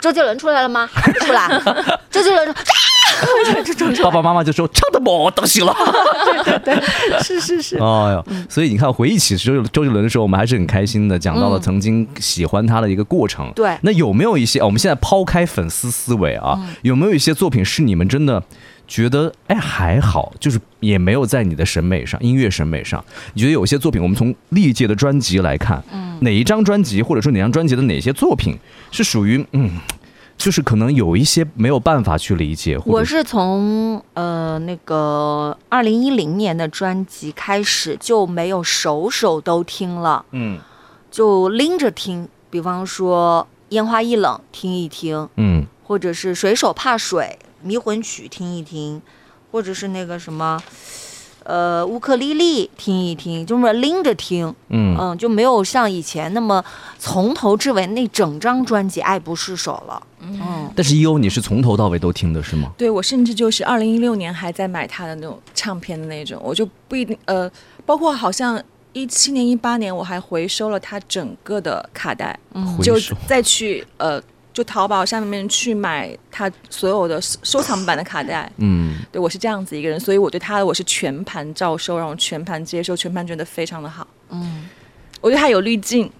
[0.00, 0.88] 周杰伦出来了吗？
[0.92, 1.48] 还不出来。
[2.10, 2.54] 周杰伦说
[4.02, 5.74] 爸爸妈妈就说唱的没东西了。
[7.22, 13.50] 是是是，哎呦，所以你看，回忆起周周杰伦的时候，我们还是很开心的，讲到了嗯曾经喜欢他的一个过程。
[13.54, 14.60] 对那有没有一些？
[14.60, 18.42] 哦我们现在抛开粉丝思维啊，嗯有没有一些作品是你们真的
[18.86, 28.56] 觉得哎还好，就是也没有在你的审美上、音乐审美上，你觉得有些作品，我们从历届的专辑来看，嗯哪一张专辑或者说哪张专辑的哪些作品
[28.90, 29.70] 是属于嗯，
[30.42, 40.58] 就是可能有一些没有办法去理解，我是从呃那个二零一零年的专辑开始就没有首首都听了，嗯
[41.12, 49.00] 就拎着听，比方说《烟花易冷》听一听，嗯或者是《水手怕水》《迷魂曲》听一听，
[49.52, 50.60] 或者是那个什么。
[51.44, 56.64] 呃，乌克丽丽听一听，就是拎着听，嗯嗯，就没有像以前那么
[56.98, 60.02] 从头至尾那整张专辑爱不释手了。
[60.20, 61.18] 嗯，但是 E.O.
[61.18, 62.72] 你是从头到尾都听的是吗？
[62.78, 67.50] 对我甚至就是二零一六年还在买他的那种唱片的那种，我就不一定呃，
[67.84, 72.38] 包括好像一七年、一八年我还回收了他整个的卡带，
[72.82, 72.94] 就
[73.26, 78.50] 再去呃就淘宝上面去买他所有的收收藏版的卡带。
[78.58, 84.06] 嗯，对我是这样子一个人，所以我对他的我是全盘照收，然后全盘接受，全盘觉得非常的好。
[84.30, 84.68] 嗯，
[85.20, 86.10] 我觉得他有滤镜。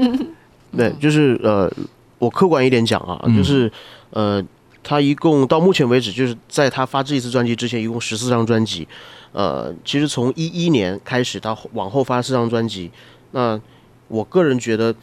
[0.76, 1.70] 对，就是呃，
[2.18, 3.70] 我客观一点讲啊，嗯就是
[4.10, 4.42] 呃，
[4.82, 8.86] 他一共到目前为止，就是在他发这一次专辑之前，一共十四张专辑。
[9.32, 12.90] 呃，其实从一一年开始，他往后发四张专辑，
[13.32, 13.60] 那
[14.08, 14.94] 我个人觉得，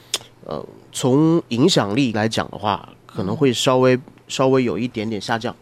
[0.45, 5.53] 呃，从影响力来讲的话，可能会稍微稍微有一点点下降。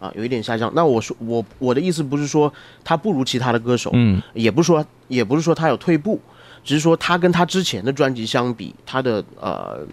[0.00, 0.72] 啊，有一点下降。
[0.74, 2.50] 那我说我我的意思不是说
[2.82, 6.18] 他不如其他的歌手，嗯，也不是说也不是说他有退步，
[6.64, 9.86] 只是说他跟他之前的专辑相比，他的呃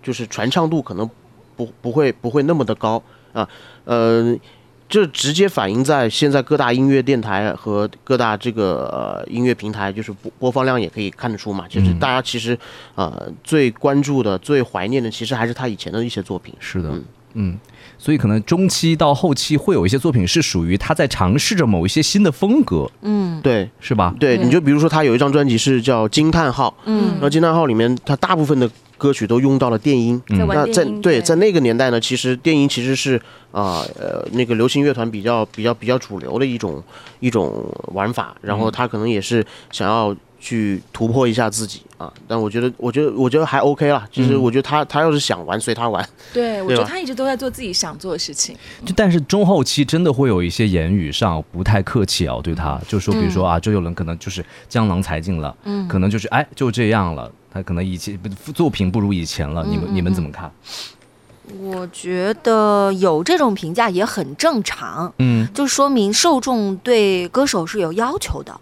[0.00, 1.10] 就是传唱度可能
[1.56, 3.48] 不不会不会那么的高啊，
[3.84, 4.32] 呃，
[4.90, 12.58] 这直接反映在现在各大音乐电台和各大这个呃音乐平台，就是播播放量也可以看得出嘛，就是大家其实
[12.96, 16.52] 呃最关注的、最怀念的，其实还是他以前的一些作品。
[16.58, 16.92] 是的，
[17.34, 17.56] 嗯。
[18.00, 23.38] 所以可能中期到后期会有一些作品是属于他在尝试着某一些新的风格，嗯。
[23.42, 23.68] 对。
[23.78, 24.14] 是吧？
[24.18, 27.12] 对，你就比如说他有一张专辑是叫《惊叹号》，嗯。
[27.12, 30.20] 然后《惊叹号》里面他大部分的歌曲都用到了电音。
[30.30, 30.46] 嗯。
[30.48, 33.20] 那在对在那个年代呢，其实电音其实是
[33.52, 36.82] 啊呃那个流行乐团比较比较比较主流的一种
[37.20, 42.12] 一种玩法，然后他可能也是想要去突破一下自己啊。
[42.26, 44.08] 但我觉得我觉得我觉得还 OK 啦。
[44.10, 48.56] 其实嗯我觉得他他要是想玩随他玩，对，我觉得他一直都在做自己想做的事情。
[48.84, 58.18] 就但是中后期真的会有一些言语上不太客气啊，对他就说，比如说啊，周杰伦可能就是江郎才尽了，嗯可能就是哎就这样了，他可能以前
[58.54, 60.50] 作品不如以前了，你们你们怎么看？
[61.60, 68.56] 我觉得有这种评价也很正常，嗯就说明受众对歌手是有要求的。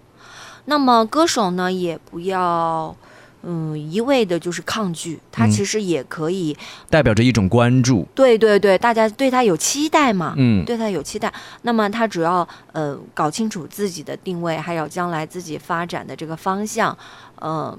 [0.70, 2.94] 那么歌手呢，也不要
[3.42, 6.54] 嗯一味的就是抗拒，他嗯其实也可以，
[6.90, 11.33] 代表着一种关注，对对对，大家对他有期待嘛，嗯对他有期待。
[11.62, 16.96] 那么他主要呃搞清楚自己的定位，还有将来自己发展的这个方向，
[17.40, 17.78] 嗯、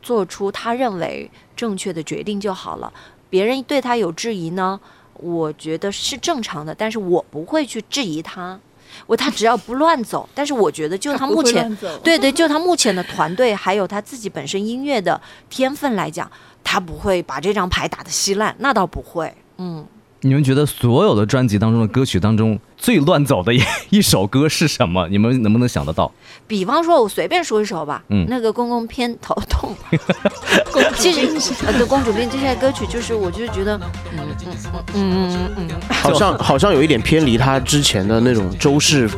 [0.00, 2.90] 做出他认为正确的决定就好了。
[3.28, 4.80] 别人对他有质疑呢，
[5.12, 8.58] 我觉得是正常的，但是我不会去质疑他。
[9.06, 16.30] 我他只要不乱走，但是我觉得就他目前对对，就他目前的团队，还有他自己本身音乐的天分来讲，
[16.62, 19.32] 他不会把这张牌打得稀烂，那倒不会。
[19.58, 19.84] 嗯，
[20.20, 25.06] 你们觉得所有的专辑当中的歌曲当中最乱走的一一首歌是什么？
[25.08, 26.10] 你们能不能想得到？
[26.48, 29.76] 比方说，我随便说一首吧，嗯那个公公偏头痛，
[30.96, 31.28] 其实
[31.66, 33.78] 呃，对公主病这些歌曲，就是我就是觉得，
[34.14, 34.26] 嗯嗯
[34.94, 39.08] 嗯嗯嗯嗯，好像好像有一点偏离他之前的那种周氏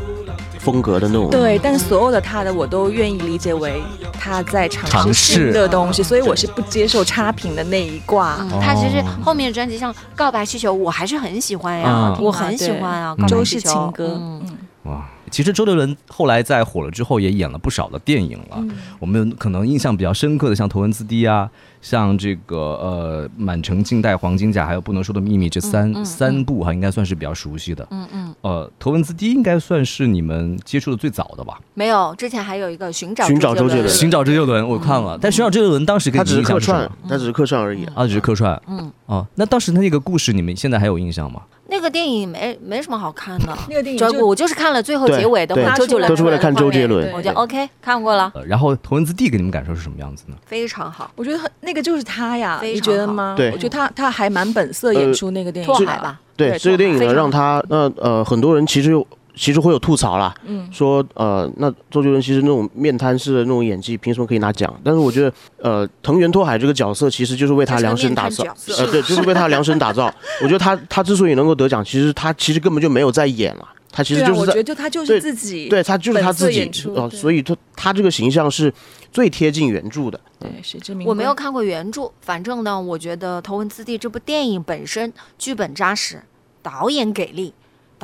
[0.63, 1.29] 风格的那种。
[1.29, 8.37] 对，但所有的他的我都愿意理解为他在尝试新的东西，所以我是不接受差评的那一挂。
[8.41, 8.61] 嗯。
[8.61, 12.25] 他其实后面的专辑像《告白气球》，我还是很喜欢呀，嗯。
[12.25, 14.41] 我很喜欢啊，嗯告白周氏气球情歌，
[14.85, 18.63] 哇，其实周杰伦后来在火了之后，也演了不少的电影了。
[18.99, 21.51] 我们可能印象比较深刻的，像《头文字 D》啊，
[21.83, 27.87] 像这个呃《满城尽带黄金甲》，还有《不能说的秘密》这三、嗯嗯三部哈，应该算是比较熟悉的。
[27.91, 31.61] 嗯嗯，呃，《头文字 D》应该算是你们接触的最早的吧？
[31.75, 37.93] 没有，之前还有一个寻找寻找周杰伦伦，寻找周杰伦我看了，但寻找周杰伦当时给他只是客串他只是客串而已啊。
[37.97, 38.63] 啊，只是客串。
[38.69, 41.43] 嗯，哦，那当时那个故事，你们现在还有印象吗？
[41.73, 47.15] 那个电影没没什么好看的，那个电影就主要我就是看了最后结尾，等会对儿周杰伦都是为了看周杰伦，伦。
[47.15, 50.37] 我就 OK 看过了，呃，然后《头文字 D》给你们感受是什么样子呢？
[50.45, 51.11] 非常好。
[51.17, 53.35] 我觉得很那个就是他呀，你觉得吗？
[53.37, 55.79] 对我觉得他他还蛮本色演出那个电影的。
[55.79, 64.73] 拓海吧，对对这个电影呢，让他那呃很多人其实有其实会有吐槽啦，嗯说呃那周杰伦其实那种面瘫式的那种演技，凭什么可以拿奖？
[64.85, 68.45] 但是我觉得呃藤原拓海这个角色其实就是为他量身打造
[68.79, 70.13] 呃对，就是为他量身打造。
[70.43, 78.73] 我觉得他他之所以能够得奖，其实他其实根本就没有在演了，他其实就是在我觉得就他就是自己，对他就是他自己哦，所以他他这个形象是
[79.11, 80.21] 最贴近原著的。
[80.39, 86.21] 对是这明我没有看过原著，反正呢，我觉得《头文字 D》这部电影本身剧本扎实，
[86.63, 87.55] 导演给力，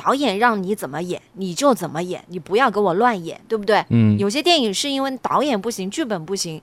[0.01, 3.83] 导演让你怎么演你就怎么演，你不要给我乱演，对不对？
[3.89, 6.61] 嗯，有些电影是因为导演不行，剧本不行，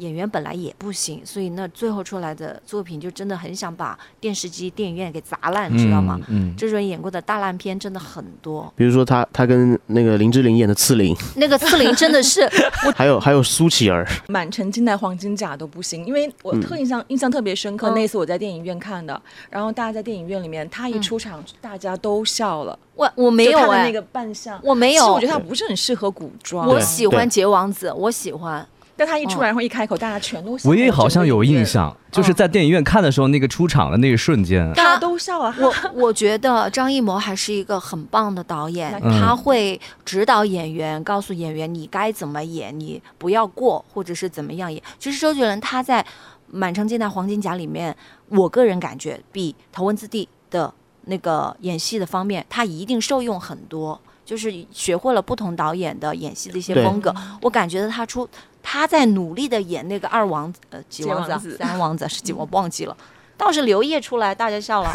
[0.00, 6.18] 演员本来也不行，所以那最后出来的作品就真的很想把电视机、电影院给砸烂，知道吗？
[6.28, 12.48] 嗯，这种演过的大烂片真的很多，比如说他他跟那个林志玲演的刺陵，那个刺陵真的是
[12.96, 17.94] 还有还有苏乞儿，满城尽带黄金甲都不行，因为我特印象、印象特别深刻，嗯。
[17.94, 28.66] 那次我在电影院看的，然后大家在电影院里面，他一出场，大家都笑了，我我没有哎、那个扮相，我没有其实我觉得他不是很适合古装，我喜欢杰王子，我喜欢。
[29.00, 30.68] 但他一出来，然后一开口，大家全都笑。
[30.68, 35.56] 我也好像有印，象，就是在电影院看的时候，那个出场的那一瞬间，大家都笑啊。
[35.58, 44.82] 我我觉得张艺谋还是一个很棒的导演，嗯他会指导演员，告诉演员你该怎么演，你不要过，或者是怎么样演。
[44.98, 46.02] 其实周杰伦他在
[46.48, 47.96] 《满城尽带黄金甲》里面，
[48.28, 50.70] 我个人感觉比《头文字 D》的
[51.06, 53.98] 那个演戏的方面，他一定受用很多。
[54.30, 57.12] 就是学会了不同导演的演戏的一些风格，
[57.42, 58.28] 我感觉到他出
[58.62, 62.96] 他在努力的演那个二王子呃几王子三王子是几我忘记了，
[63.36, 64.94] 倒是刘烨出来大家笑了。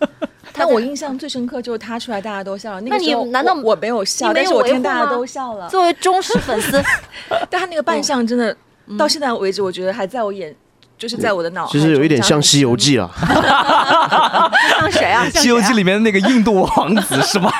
[0.52, 2.80] 但我印象最深刻就是他出来，大家都笑了。
[2.82, 4.28] 那那你个时候难道我我没有笑？
[4.28, 5.70] 你没有但是我听大家都笑了。
[5.70, 6.84] 作为忠实粉丝，
[7.48, 8.54] 但他那个扮相真的，
[8.98, 10.54] 到现在为止，我觉得还在我眼，
[10.98, 11.80] 就是在我的脑海中。
[11.80, 13.10] 其实有一点像《西游记》啊，
[14.80, 15.24] 像谁啊？
[15.38, 17.50] 《西游记》里面的那个印度王子是吧？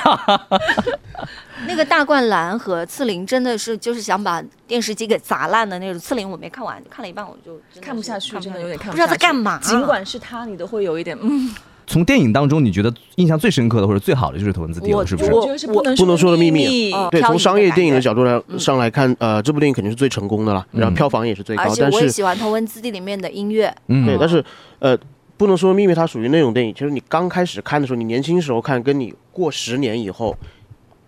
[1.77, 5.99] 那个大灌篮和刺陵真的是就是想把电视机给砸烂的那种。
[5.99, 8.91] 刺陵我没看完，看了一半我就看不下去，真的有点看不下去。
[8.93, 9.59] 不知道在干嘛。
[9.59, 11.53] 尽管是他，你都会有一点嗯，
[11.85, 15.31] 从电影当中，你觉得印象最深刻的或者最好的就是《头文字 D》我了，是不是？
[15.31, 24.43] 我觉得是不能不能说的秘密对，从商业电影的角度来上来看，呃，这部电影肯定是最成功的了，然后票房也是最高而，且但是我也喜欢《头文字 D》里面的音乐，嗯对，但是
[24.79, 24.97] 呃，
[25.37, 30.35] 不能说秘密，它属于那种电影，其实你刚开始看的时候，你年轻时候看，跟你过十年以后，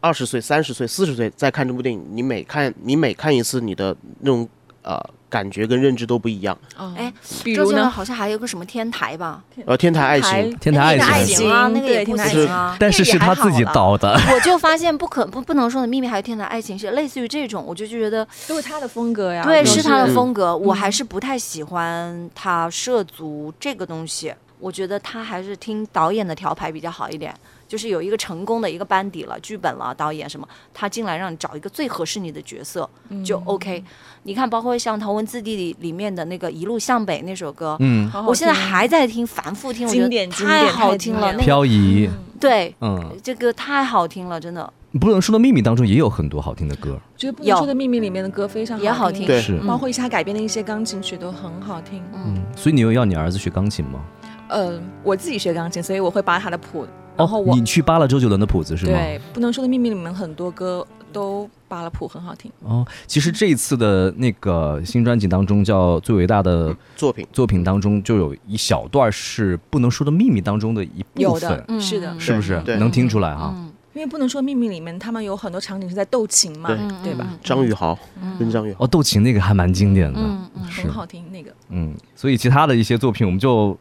[0.02, 4.47] 二十岁、三十岁、四十岁再看这部电影，你每看你每看一次，你的那种
[4.82, 4.97] 呃
[5.30, 6.58] 感觉跟认知都不一样。
[6.78, 7.14] 哦哎，
[7.45, 7.70] 如呢？
[7.70, 9.43] 杰伦好像还有个什么天台吧？
[9.66, 12.78] 呃，天台爱情，天台爱情情啊，那个也不对天台行啊。
[12.80, 19.43] 但是是他自己导的， 我就发现不可不不能说的秘密，还有天台爱情是类似于这种，我就觉得都是他的风格呀。
[19.43, 24.34] 对，是他的嗯风格，我还是不太喜欢他涉足这个东西。
[24.60, 27.34] 我觉得他还是听导演的调排比较好一点，
[27.70, 32.89] 就是有一个成功的一个班底了，剧本了，导演什么，他进来让你找一个最合适你的角色
[33.24, 33.84] 就 OK。
[34.24, 41.32] 你看，包括像《头文字 D》里里面的那个《一路向北》那首歌，嗯，好好我现在还在听，反复听，我觉经得太好听了。
[41.38, 42.09] 漂移，
[42.39, 44.74] 对，嗯，这歌太好听了，真的。
[44.99, 52.01] 不能说的秘密当中也有很多好听的歌，觉得《不能说的秘密》里面的歌非常也好听是，包括一些他改编的一些钢琴曲都很好听。
[52.15, 54.03] 嗯，所以你有要你儿子学钢琴吗？
[54.47, 56.88] 呃，我自己学钢琴，所以我会把他的谱，
[57.20, 58.93] 然后哦，我你去扒了周杰伦的谱子是吗？
[58.93, 62.51] 对《不能说的秘密》里面很多歌都扒了谱，很好听。
[62.63, 73.53] 哦，其实这一次的那个新专辑当中，叫《最伟大的作品作品》当中，就有一小段是不能说的秘密当中的一部有的分，，嗯是的，是不是对能听出来哈？
[73.55, 76.70] 嗯，因为不能说秘密里面，他们有很多场景是在斗琴嘛，
[77.03, 77.28] 对对吧？
[77.43, 77.97] 张宇豪
[78.39, 81.51] 跟张宇豪，哦，斗琴那个还蛮经典的，嗯嗯很好听那个。
[81.70, 83.78] 嗯，所以其他的一些作品我们就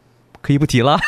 [0.48, 0.98] 可以不提了。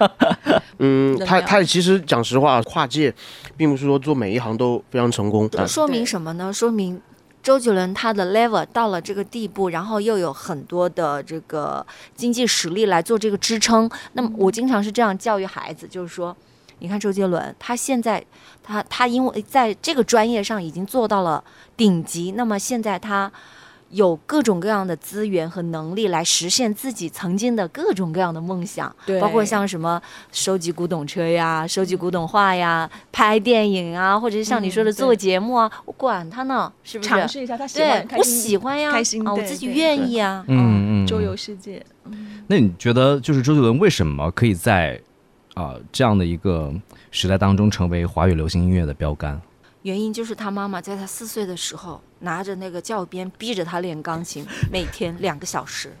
[0.78, 3.12] 嗯， 他他其实讲实话，跨界，
[3.56, 5.48] 并不是说做每一行都非常成功。
[5.56, 6.52] 啊说明什么呢？
[6.52, 7.00] 说明
[7.42, 13.88] 周杰伦他的 level 到了这个地步，然后又有很多的这个经济实力来做这个支撑。
[14.12, 16.36] 那么我经常是这样教育孩子，就是说，
[16.80, 18.22] 你看周杰伦，他现在
[18.62, 21.42] 他他因为在这个专业上已经做到了
[21.78, 23.32] 顶级，那么现在他。
[23.90, 30.00] 有各种各样的资源和能力来实现自己曾经的各种各样的梦想，对包括像什么
[30.32, 37.08] 收集古董车呀、收集古董画呀、拍电影啊，或者是像你说的做节目啊，我管他呢，是不是？
[37.08, 41.84] 尝试一下，他喜对欢，，我喜欢呀，开心啊，我自己愿意啊，嗯嗯，周游世界。
[42.48, 45.00] 那你觉得，就是周杰伦为什么可以在
[45.54, 46.70] 啊、这样的一个
[47.10, 49.40] 时代当中成为华语流行音乐的标杆？
[49.86, 55.92] 原因就是他妈妈在他四岁的时候拿着那个教鞭逼着他练钢琴，每天两个小时。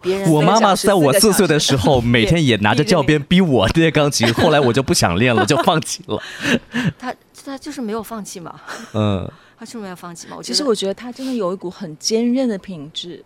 [0.00, 6.22] 别人我妈妈在我四岁的时候，每天也拿着教鞭逼我练钢琴，后来我就不想练了，就放弃了。
[6.96, 7.12] 他
[7.44, 8.60] 他就是没有放弃嘛，
[8.94, 10.36] 嗯，他就是没有放弃嘛。
[10.36, 13.24] 我其实我觉得他真的有一股很坚韧的品质，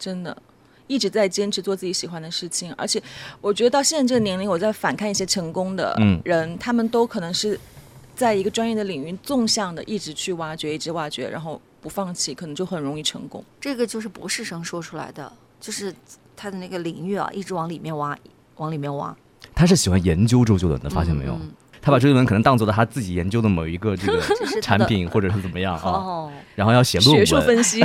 [0.00, 0.36] 真的
[0.88, 2.74] 一直在坚持做自己喜欢的事情。
[2.74, 3.00] 而且
[3.40, 7.60] 我觉得到现在这个年龄，我在反看一些成功的嗯人，他们都可能是
[8.22, 13.44] 在一个专业的领域纵向的一直去挖掘，一直挖掘，然后不放弃，可能就很容易成功。
[13.60, 15.92] 这个就是博士生说出来的，就是
[16.36, 18.16] 他的那个领域啊，一直往里面挖，
[18.58, 19.12] 往里面挖。
[19.56, 21.32] 他是喜欢研究周杰伦的，发现没有？
[21.32, 21.50] 嗯
[21.82, 24.20] 他把周杰伦可能当做了他自己研究的某一个 这个
[24.62, 25.82] 产品，或者是怎么样啊？
[25.84, 27.46] 哦，然后要写论文学术文。
[27.46, 27.82] 分析，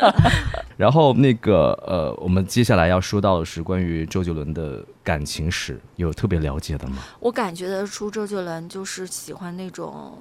[0.78, 6.96] 然后那个呃，我们接下来要说到的是关于周杰伦的感情史，有特别了解的吗？
[7.20, 10.16] 我感觉得出周杰伦就是喜欢那种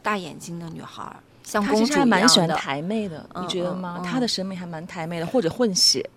[0.00, 2.48] 大眼睛的女孩儿，像他其实还公主一样蛮喜欢。
[2.50, 4.00] 台妹的，嗯你觉得吗？
[4.04, 6.08] 他的审美还蛮台妹的，或者混血。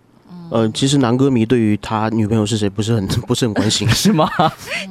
[0.49, 3.87] 呃，其实男歌迷对于他女朋友是谁不是很 不是很关心。
[3.89, 4.29] 是吗？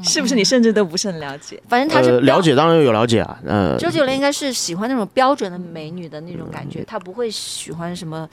[0.05, 1.61] 是不是你甚至都不是很了解？
[1.69, 8.29] 反正他是呃，了解当然有了解啊，呃，周杰伦应该是喜欢那种标准的美女的那种感觉，他不会喜欢什么，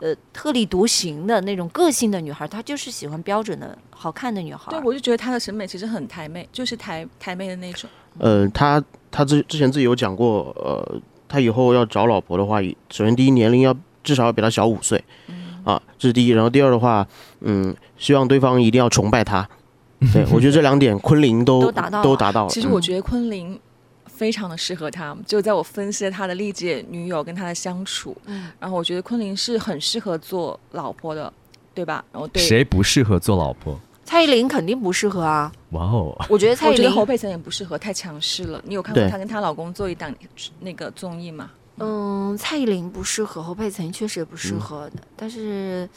[0.00, 4.70] 呃，特立独行的那种个性的女孩，他就是喜欢标准的好看的女孩。
[4.70, 7.90] 对，我就觉得他的审美其实很台妹，就是台台妹的那种。
[8.18, 15.02] 呃，他他之之前自己有讲过，呃，他以后要找老婆的话，首先第一年龄要至少要比他小五岁，
[15.68, 16.30] 啊，这是第一。
[16.30, 17.06] 然后第二的话，
[17.40, 19.46] 嗯，希望对方一定要崇拜他。
[20.12, 22.48] 对 我觉得这两点昆凌都都达到了都达到了。
[22.48, 23.58] 嗯其实我觉得昆凌
[24.06, 31.32] 非常的适合他，就在我分析了他的历届女友跟他的相处，嗯然后我觉得昆凌是很适合做老婆的，
[31.74, 32.02] 对吧？
[32.12, 33.78] 然后对，谁不适合做老婆？
[34.04, 38.62] 蔡依林肯定不适合啊，哇哦，我觉得蔡依林，我觉得侯佩岑也不适合，太强势了。
[38.64, 40.10] 你有看过她跟她老公做一档
[40.60, 41.50] 那个综艺吗？
[41.80, 45.88] 嗯，蔡依林不适合，侯佩岑确实也不适合的，但是。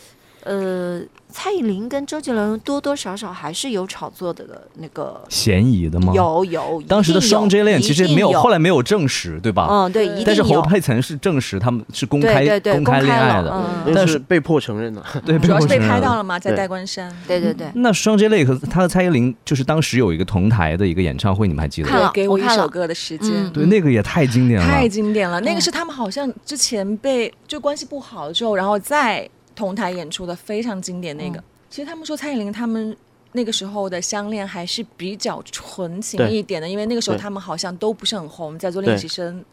[0.44, 6.14] 呃，蔡依林跟周杰伦多多少少还是有炒作的的那个，嫌疑的吗？。
[6.14, 9.68] 有有，当时的双 J 恋其实没有，后来没有证实，对吧？
[9.70, 13.52] 嗯，对，一定但是侯佩岑是证实他们是公开对对对公开恋爱的，
[13.86, 15.06] 嗯但是是被迫承认了。
[15.26, 17.16] 对，主要是被承认了拍到了嘛，在戴冠山。
[17.28, 21.94] 对对对，那双 J 类和他和蔡依林，就是当时有一个同台的一个演唱会，你们还记得吗？
[21.94, 23.32] 看了给我一首歌的时间。
[23.32, 29.30] 嗯对，那个也太经典了，太经典了，那个嗯是他们好像之前被就关系不好了之后，然后再
[29.62, 31.38] 同台演出的非常经典那个。
[31.38, 31.44] 嗯。
[31.70, 32.98] 其实他们说蔡依林他们
[33.34, 39.46] 那个时候的相恋还是比较纯情一点的，因为那个时候他们好像都不是很红，在做练习生，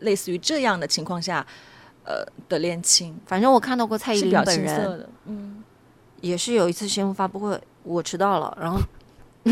[0.00, 1.44] 类似于这样的情况下，
[2.04, 3.18] 呃的恋情。
[3.26, 5.08] 反正我看到过蔡依林本人。
[5.24, 5.64] 嗯，
[6.20, 8.78] 也是有一次新闻发布会，我迟到了，然后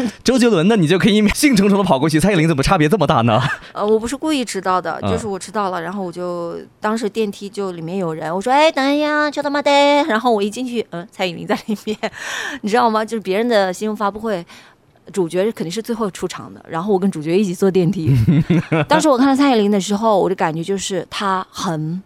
[0.24, 3.40] 周杰伦呢，你就可以兴冲冲的跑过去，蔡依林怎么差别这么大呢？
[3.72, 9.70] 呃，我不是故意迟到的，嗯就是我迟到了，然后我就当时电梯就里面有人，我说哎等一下，就他妈的，
[10.05, 11.97] 然后我一进去，嗯，蔡依林在里面，
[12.62, 13.05] 你知道吗？
[13.05, 14.45] 就是别人的新闻发布会。
[15.12, 18.11] 主角肯定是最后出场的，然后我跟主角一起坐电梯。
[18.88, 22.03] 当时我看到蔡依林的时候，我的感觉就是她很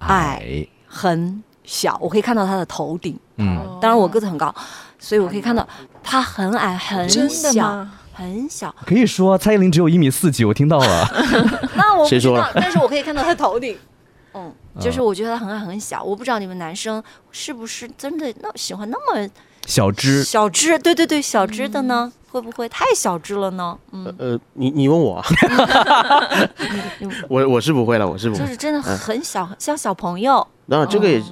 [0.00, 0.44] 矮
[0.86, 3.18] 很小，我可以看到她的头顶。
[3.38, 4.54] 嗯，当然我个子很高，
[4.98, 5.66] 所以我可以看到
[6.02, 7.92] 她很矮很真的小吗？
[8.12, 8.74] 很小。
[8.84, 11.08] 可以说蔡依林只有一米四几，我听到了。
[11.76, 13.76] 那我不知道谁说， 但是我可以看到她头顶。
[14.34, 19.28] 嗯，就是嗯我觉得她很矮很小，我不知道你们男生是不是真的那喜欢那么
[19.66, 20.78] 小只，小只？
[20.78, 23.76] 对对对，小只的呢，会不会太小只了呢？
[23.92, 25.26] 嗯，呃，你你问我啊，
[27.28, 28.40] 我我是不会了，我是不会。
[28.42, 30.46] 就是真的很小，像小朋友。
[30.68, 31.22] 当然，这个也哦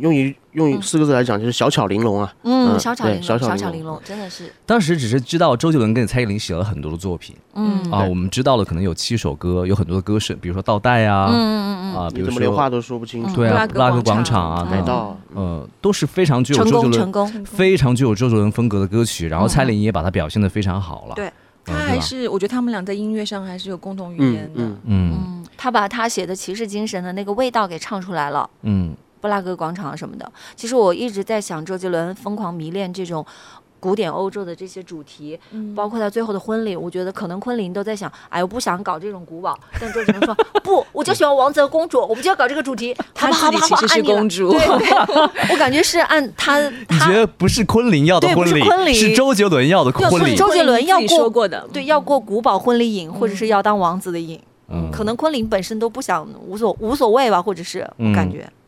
[0.00, 2.34] 用于用四个字来讲，就是小巧玲珑啊。
[2.42, 3.72] 嗯，嗯小巧玲珑，小巧玲珑。
[3.72, 7.90] 玲珑，真的是，当时只是知道周杰伦跟蔡依林写了很多的作品嗯。
[7.90, 13.36] 啊，我们知道了可能有七首歌，有很多的歌是，比如说倒带啊，嗯嗯嗯啊，比你如说怎么连话都说不清楚？
[13.36, 21.14] 对啊，布拉格布拉格广广场场啊，等等海盗，呃，都是非常具有成功周杰伦成功，非常具有周杰伦风格的歌曲，然后嗯蔡依林也把它表现的非常好了。
[21.14, 21.26] 对
[21.64, 21.80] 他嗯对吧？
[21.86, 24.50] 还是我觉得他们俩在音乐上还是有共同语嗯言的。
[24.56, 25.12] 嗯，嗯。
[25.14, 28.48] 嗯，他把他写的骑士精神的那个味道给唱出来了。
[28.62, 28.94] 嗯，
[29.26, 30.30] 布拉格广场什么的。
[30.54, 33.24] 其实我一直在想，周杰伦疯狂迷恋这种
[33.80, 42.96] 古典欧洲的这些主题，嗯包括他最后的婚礼，我觉得可能昆凌都在想，哎，我不想搞这种古堡，但周杰伦说 不，我就喜欢王子和公主，我们就要搞这个主题。
[43.14, 50.30] 他好吧好吧好吧自己其实是按你了公主对对， 我感觉是按他你他觉得不是昆凌要的对不婚礼，是昆凌是周杰伦要的要婚礼？
[50.30, 54.40] 是周杰伦要过说过的，对要过古堡婚礼瘾，或者是要当王子的瘾。
[54.68, 58.65] 嗯可能昆凌本身都不想无所无所谓吧，或者是我感觉，嗯，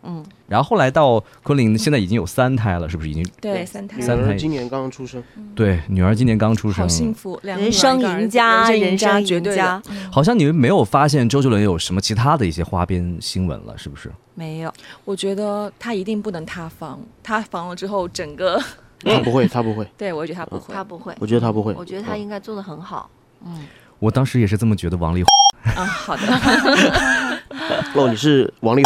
[0.48, 3.24] 然后后来到昆凌，现在已经有三胎了，是不是已经？
[3.40, 5.22] 对三胎女三胎儿今年刚刚出生，
[5.54, 14.10] 对，女儿今年刚出生好，幸福，两人生赢家，人人生生绝对赢家。，好像你们没有发现周杰伦有什么其他的一些花边新闻了，是不是？
[14.34, 14.72] 没有，
[15.04, 18.58] 我觉得他一定不能塌房，塌房了之后，整个
[19.04, 20.74] 他不会，他不会， 对我觉得他不会。
[20.74, 21.74] 他不会，我觉得他不会。
[21.74, 23.10] 我觉得他应该做的很好。
[23.44, 23.66] 嗯，
[23.98, 24.96] 我当时也是这么觉得。
[24.96, 26.22] 王力宏啊，好的，
[27.94, 28.82] 哦，你是王力。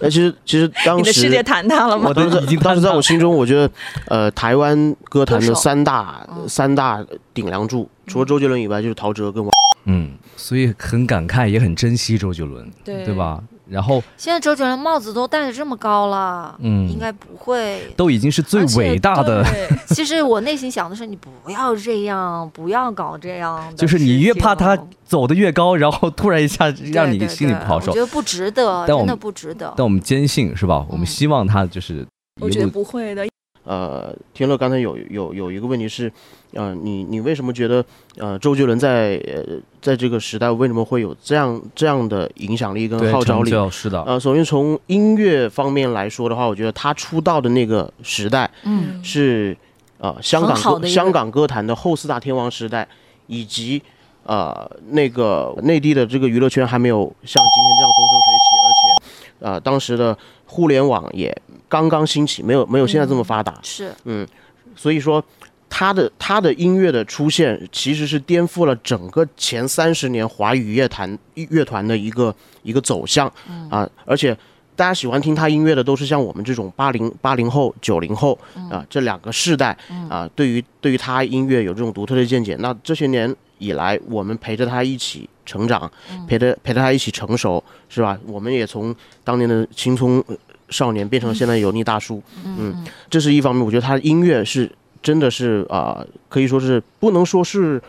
[0.00, 2.14] 呃， 其实其实当你的世界时，坍塌了吗我？
[2.14, 3.70] 当时已经当时在我心中，我觉得，
[4.08, 9.50] 呃，台湾歌坛的三大嗯三大顶梁柱，除了周杰伦以外，就是陶喆跟王。
[9.84, 13.40] 嗯，所以很感慨，也很珍惜周杰伦，对对吧？
[13.68, 17.82] 然后现在周杰伦帽子都戴的这么高了，嗯应该不会。
[17.96, 28.06] 都已经是最伟大的，对 其实我内心想的是，你不要这样，不要搞这样的就是你越怕他哦走的越高，然后突然一下让你心里不好受对我觉。
[28.06, 29.72] 得不值得，真的不值得。
[29.76, 30.86] 但我们坚信是吧？
[30.88, 32.06] 我们嗯希望他就是
[32.40, 33.26] 我觉得不会的。
[33.66, 36.10] 呃，天乐刚才有有有一个问题是，
[36.52, 37.84] 呃，你你为什么觉得
[38.16, 43.50] 呃周杰伦在呃在这个时代为什么会有这样这样的影响力跟号召力？
[43.68, 49.56] 是的，呃，首先从音乐方面来说的话，我觉得他出道的那个时代嗯是
[49.98, 52.86] 呃香港歌香港歌坛的后四大天王时代，
[53.26, 53.82] 以及
[54.22, 60.16] 呃那个内地的这个娱乐圈还没有像今天这样风生水起，而且呃当时的
[60.46, 61.36] 互联网也
[61.68, 64.26] 刚刚兴起，没有没有现在这么发达，是嗯
[64.74, 65.22] 所以说。
[65.68, 73.30] 他的他的音乐的出现，其实是颠覆了整个前三十年华语乐坛乐团的一个一个走向
[73.68, 73.86] 啊！
[74.04, 74.34] 而且
[74.76, 78.38] 大家喜欢听他音乐的，都是像我们这种八零八零后、九零后
[78.70, 79.76] 啊这两个世代
[80.08, 82.56] 啊，对于对于他音乐有这种独特的见解。
[82.60, 85.90] 那这些年以来，我们陪着他一起成长，
[86.28, 88.18] 陪着陪着他一起成熟，是吧？
[88.26, 88.94] 我们也从
[89.24, 90.36] 当年的青葱呃
[90.68, 93.64] 少年变成了现在油腻大叔，嗯，这是一方面。
[93.64, 94.70] 我觉得他的音乐是
[95.00, 97.80] 真的是啊、可以说是不能说是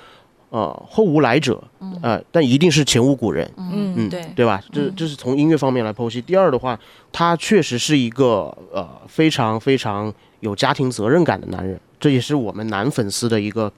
[0.50, 1.62] 呃后无来者，
[2.04, 3.52] 呃，但一定是前无古人。
[3.58, 4.62] 嗯，对，对吧？
[4.72, 6.22] 这这是从音乐方面来剖析。
[6.22, 6.80] 第二的话，
[7.12, 13.72] 他确实是一个呃非常非常有家庭责任感的男人，这也是我们男粉丝的一个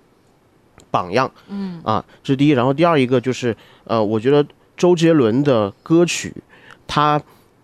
[0.91, 1.29] 榜样。
[1.49, 2.51] 嗯啊，这是第一。
[2.51, 4.45] 然后第二一个就是呃，我觉得
[4.77, 6.33] 周杰伦的歌曲，
[6.87, 7.21] 他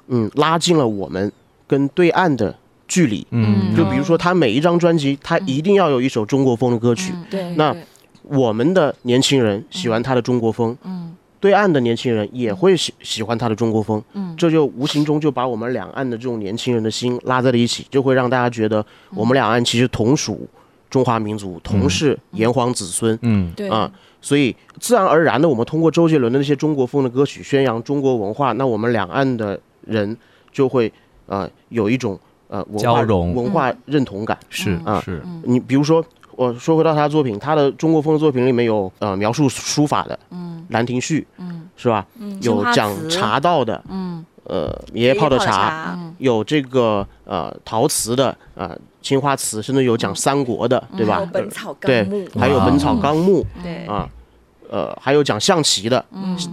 [0.07, 1.32] 嗯拉近了我们
[1.68, 2.55] 跟对岸的
[2.88, 3.26] 距离。
[3.32, 7.13] 嗯，就比如说他每一张专辑，他一定要有一首中国风的歌曲。
[7.30, 7.76] 对，那
[8.24, 20.47] 我们的年轻人喜欢他的中国风，嗯，对岸的年轻人也会喜喜欢他的中国风，嗯，这就无形中就把我们两岸的这种年轻人的心拉在了一起，就会让大家觉得我们两岸其实同属
[20.89, 23.51] 中华民族，同是炎黄子孙，嗯。
[23.55, 23.69] 对。
[23.69, 30.15] 啊，所以自然而然的，我们通过周杰伦的那些中国风的歌曲宣扬中国文化，那我们两岸的人
[30.51, 30.91] 就会
[31.27, 33.36] 呃有一种呃文化交融。
[33.36, 34.38] 文化认同感。
[34.49, 35.01] 是啊。
[35.03, 42.05] 是，你比如说，我说回到他的作品，他的中国风的作品里面有呃描述书法的，嗯，《兰亭序》，嗯，是吧？
[42.19, 42.38] 嗯。
[42.41, 51.27] 有讲茶道的，嗯，呃，爷爷泡的茶，有这个呃陶瓷的，呃青花瓷，甚至有讲三国的，对吧还有？
[51.27, 54.09] 本草对纲目，，还有《本草纲目》对，啊。
[54.70, 56.03] 呃，还有讲象棋的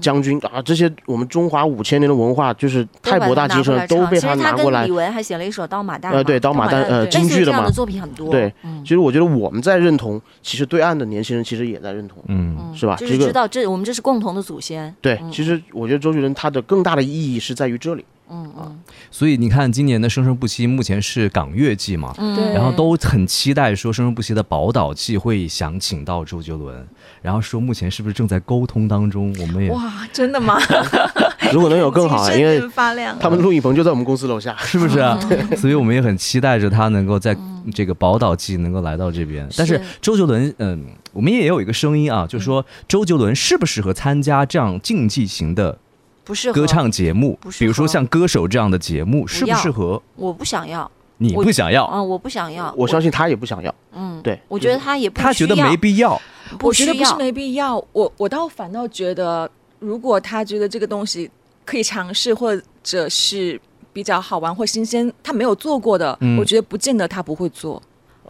[0.00, 5.00] 将军啊，这些我们中华五千年的文化，就是太博大精深了，都被他拿过来跟李。
[5.00, 8.52] 玟还写了一首《刀马旦》，呃对刀马旦呃京剧的嘛于这样的作品很多，对，
[8.82, 12.52] 其实我觉得我们在认同，其实对岸的年轻人其实也在认同，嗯。
[12.74, 12.96] 是吧？
[12.96, 18.04] 就是这个知道这我们这是共同的祖先，对，其实我觉得周杰伦他的更大的意义是在于这里。
[18.30, 18.78] 嗯嗯。
[19.10, 26.86] 所以你看今年的生生不息，目前是港乐季嘛，对，然后都很期待说生生不息的宝岛季会想请到周杰伦，
[27.22, 30.58] 然后说目前是不是正在沟通当中，我们也哇，真的吗？
[31.52, 34.56] 如果能有更好啊， 因为发亮，他们录影棚就在我们公司楼下。
[34.58, 35.18] 是不是啊？
[35.56, 37.36] 所以我们也很期待着他能够在
[37.72, 39.48] 这个宝岛季能够来到这边。
[39.56, 45.78] 但是周杰伦，嗯，我们也有一个声音啊，就是说周杰伦适不适合参加这样竞技型的
[46.24, 50.02] 不适合歌，唱节目比如说像歌手这样的节目，适不适合？
[50.16, 53.72] 我不想要，你不想要，嗯，我不想要，我相信他也不想要。
[53.94, 56.20] 嗯，对，我觉得他也不他觉得没必要。
[56.60, 61.30] 我觉得不是没必要，我我倒反倒觉得，如果他觉得这个东西
[61.64, 63.60] 可以尝试，或者是
[63.92, 67.80] 比较好玩或新鲜，他没有做过的，嗯我觉得不见得他不会做。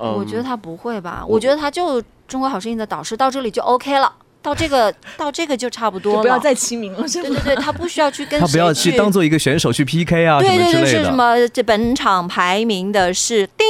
[0.01, 1.25] 嗯我觉得他不会吧？
[1.29, 10.87] 我觉得他就中国好声音的导师到这里就 OK 了，到这个 到这个就差不多了，就不要再齐名了，对对对，他不需要去跟他不要去当做一个选手去 PK 啊对对对，之类的。
[10.87, 11.37] 是什么？
[11.49, 13.67] 这本场排名的是叮。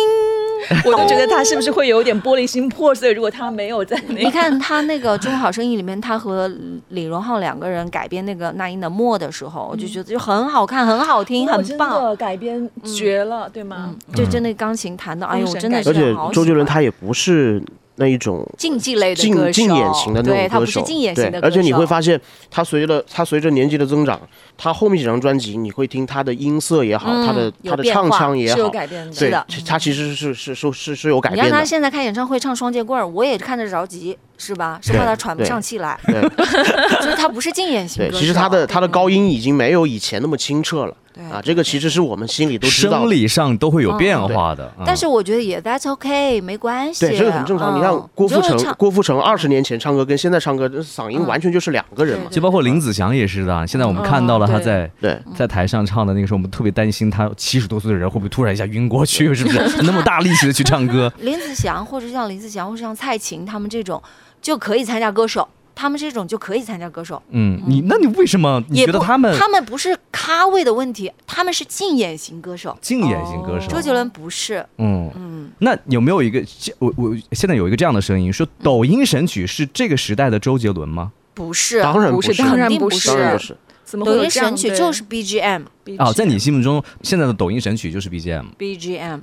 [0.85, 3.13] 我就觉得他是不是会有点玻璃心破碎？
[3.13, 6.51] 如果他没有在那你看他那个《中国好声音》里面，他和
[6.91, 12.03] 李荣浩两个人改编那个那英的《默》的时候，我就觉得就很好看，很好听，很棒。
[12.03, 13.95] 的改编绝了，对吗？
[14.15, 17.63] 就真的钢琴弹的，哎呦，真的是而且周杰伦他也不是
[18.03, 24.21] 那一种竞技类的竞竞演型的那对他不种歌手，是竞演型的歌手，对而且你会发现，他随着他随着年纪的增长，
[24.59, 31.59] 他后面几张专辑，你会听他的音色也好，嗯他的他的唱腔也好是有改变的，对的，他其实是是是是是有改你让变的。
[31.59, 34.79] 他现在开演唱会唱《双截棍儿》，我也看着着急，是吧？
[34.83, 36.21] 是怕他喘不上气来，对
[37.03, 38.21] 所以他不是竞演型对，歌手。
[38.21, 43.01] 其实他的他的高音已经没有以前那么清澈了对啊，这个其实是我们心里都知道。
[43.01, 47.07] 生理上都会有变化的，嗯但是我觉得也 that's OK，没关系。
[47.07, 47.75] 对，这个很正常。
[47.75, 52.27] 嗯你看郭富城，郭富城二十年前唱歌跟现在唱歌，这嗓音嗯完全就是两个人嘛。
[52.31, 53.67] 就包括林子祥也是的。
[53.67, 59.83] 现在我们看到了他在对，在台上唱的那个时候，我们特别担心他七十多岁的人会不会突然一下晕过去， 是不是？
[59.83, 64.03] 那么大力气的去唱歌， 林子祥或者像林子祥或者像蔡琴他们这种
[64.41, 67.23] 就可以参加歌手，他们这种就可以参加歌手。
[67.31, 72.77] 嗯，你那你为什么你觉得他们他们不是咖位的问题，他们是竞演型歌手。
[72.81, 73.69] 竞演型歌手？
[73.69, 76.43] 周杰伦不是，嗯嗯，那有没有一个
[76.79, 81.13] 我我现在有一个这样的声音说，抖音神曲是这个时代的周杰伦吗？
[81.35, 83.57] 不是，当然是，当然不肯定不是当然不是。
[83.85, 85.65] 怎么抖音神曲就是 BGM。
[85.99, 88.45] 哦，在你心目中，现在的抖音神曲就是 BGM。
[88.59, 89.21] BGM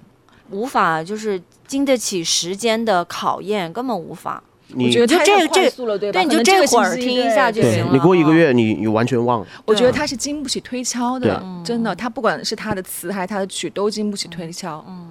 [0.52, 4.43] 无法就是经得起时间的考验，根本无法。
[4.76, 6.20] 我觉得太太这这快速了，对吧？
[6.20, 9.47] 对你就这个儿听一下就行了你过一个月，你你完全忘了。
[9.65, 14.84] 我觉得他是经不起推敲的，真的，他不管是他的词还是他的曲，都经不起推敲。
[14.88, 15.09] 嗯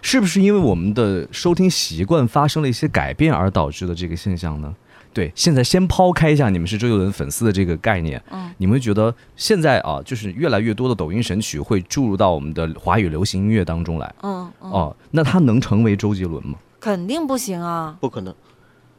[0.00, 4.72] 是不是因为我们的收听习惯发生了一些改变而导致的这个现象呢？
[5.12, 14.14] 对，现在先抛开一下你们是周杰伦粉丝的这个概念，嗯，你们觉得现在啊，就是越来越多的抖音神曲会注入到我们的华语流行音乐当中来。
[14.22, 16.54] 嗯嗯，哦，那他能成为周杰伦吗？
[16.78, 18.32] 肯定不行啊，不可能。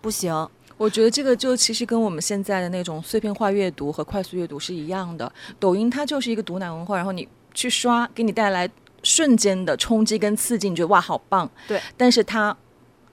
[0.02, 0.48] 不行。
[0.78, 5.30] 我觉得这个就其实跟我们现在的那种碎片化阅读和快速阅读是一样的。
[5.60, 8.70] 抖音它就是一个毒奶文化，然后你去刷，给你带来
[9.04, 11.50] 瞬间的冲击跟刺激，你觉得哇好棒。
[11.68, 12.56] 对，但是它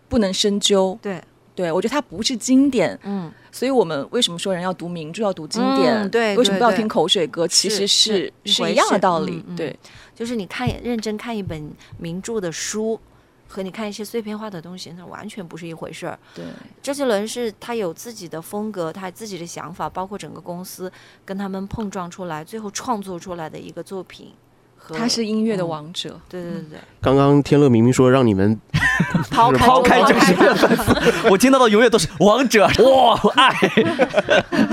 [0.09, 0.97] 不能深究。
[1.03, 1.21] 对，
[1.57, 5.93] 对我觉得它不是经典，嗯，所以我们为什么说人要读名著，要读经典？
[5.93, 7.49] 嗯对为什么不要听口水歌？
[7.49, 9.43] 其实是是是一回是一样的道理。
[9.49, 9.77] 嗯嗯对，
[10.15, 11.69] 就是你看认真看一本
[11.99, 13.01] 名著的书。
[13.49, 16.19] 和你看一些碎片化的东西，那完全不是一回事儿。
[16.35, 16.45] 对，
[16.83, 20.91] 周杰伦是他有自己的风格，他自己的想法，包括整个公司
[21.25, 24.33] 跟他们碰撞出来，最后创作出来的一个作品。
[24.79, 26.21] 和他是音乐的嗯王者。
[26.29, 28.57] 对对对对，刚刚天乐明明说让你们
[29.33, 30.93] 抛开抛开抛这个粉丝，
[31.29, 33.53] 我听到的永远都是王者 哇爱。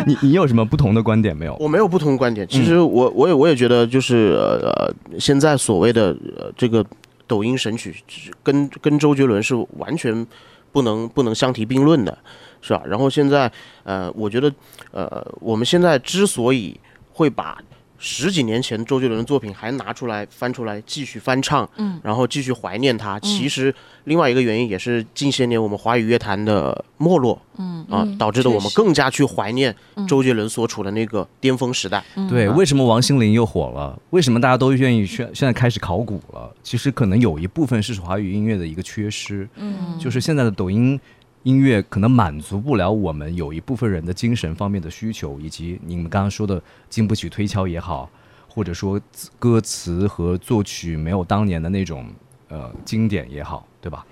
[0.06, 1.56] 你你有什么不同的观点没有？
[1.60, 2.48] 我没有不同观点。
[2.48, 6.86] 其实我我也我也觉得就是呃呃，现在所谓的呃这个
[7.34, 7.96] 抖音神曲，
[8.44, 10.28] 跟跟周杰伦是完全
[10.72, 12.16] 不能不能相提并论的，
[12.62, 12.84] 是吧？
[12.86, 13.52] 然后现在
[13.84, 14.54] 呃，我觉得
[14.92, 16.80] 呃，我们现在之所以
[17.12, 17.58] 会把
[18.06, 23.18] 十几年前周杰伦的作品还拿出来翻出来继续翻唱，嗯，然后继续怀念他。
[23.22, 23.74] 其实
[24.04, 29.74] 另外一个原因也是近些年我们华语乐坛的没落，嗯啊，嗯导致的我们更加去怀念
[30.06, 32.04] 周杰伦所处的那个巅峰时代。
[32.30, 33.98] 对，为什么王心凌又火了？
[34.10, 36.54] 为什么大家都愿意现现在开始考古了？
[36.62, 41.00] 其实可能有一部分是华语音乐的一个缺失，嗯，就是现在的抖音
[41.44, 48.10] 音乐可能满足不了我们有一部分人的精神方面的需求，以及你们刚刚说的经不起推敲也好，
[48.48, 52.08] 或者说字歌词和作曲没有当年的那种
[52.48, 54.06] 呃经典也好，对吧？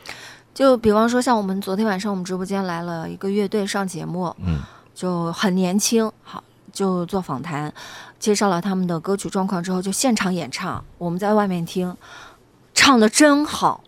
[0.53, 4.59] 就比方说，像我们昨天晚上我们直播间来了一个乐队上节目，嗯，
[4.93, 7.73] 就很年轻，好就做访谈，
[8.19, 10.83] 介绍了他们的歌曲状况之后，就现场演唱。
[10.97, 11.95] 我们在外面听，
[12.73, 13.81] 唱的真好，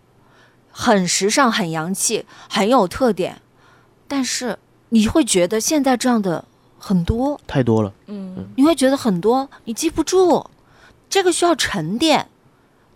[0.76, 3.40] 很时尚，很洋气，很有特点。
[4.08, 4.58] 但是
[4.88, 6.44] 你会觉得现在这样的
[6.78, 7.92] 很多，太多了。
[8.06, 10.44] 嗯，你会觉得很多你记不住，
[11.08, 12.28] 这个需要沉淀，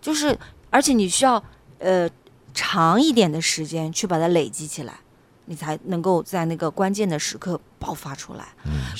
[0.01, 0.37] 就是
[0.69, 1.41] 而且你需要
[1.79, 2.07] 呃
[2.53, 4.99] 长一点的时间去把它累积起来，
[5.45, 8.49] 你才能够在那个关键的时刻爆发出来。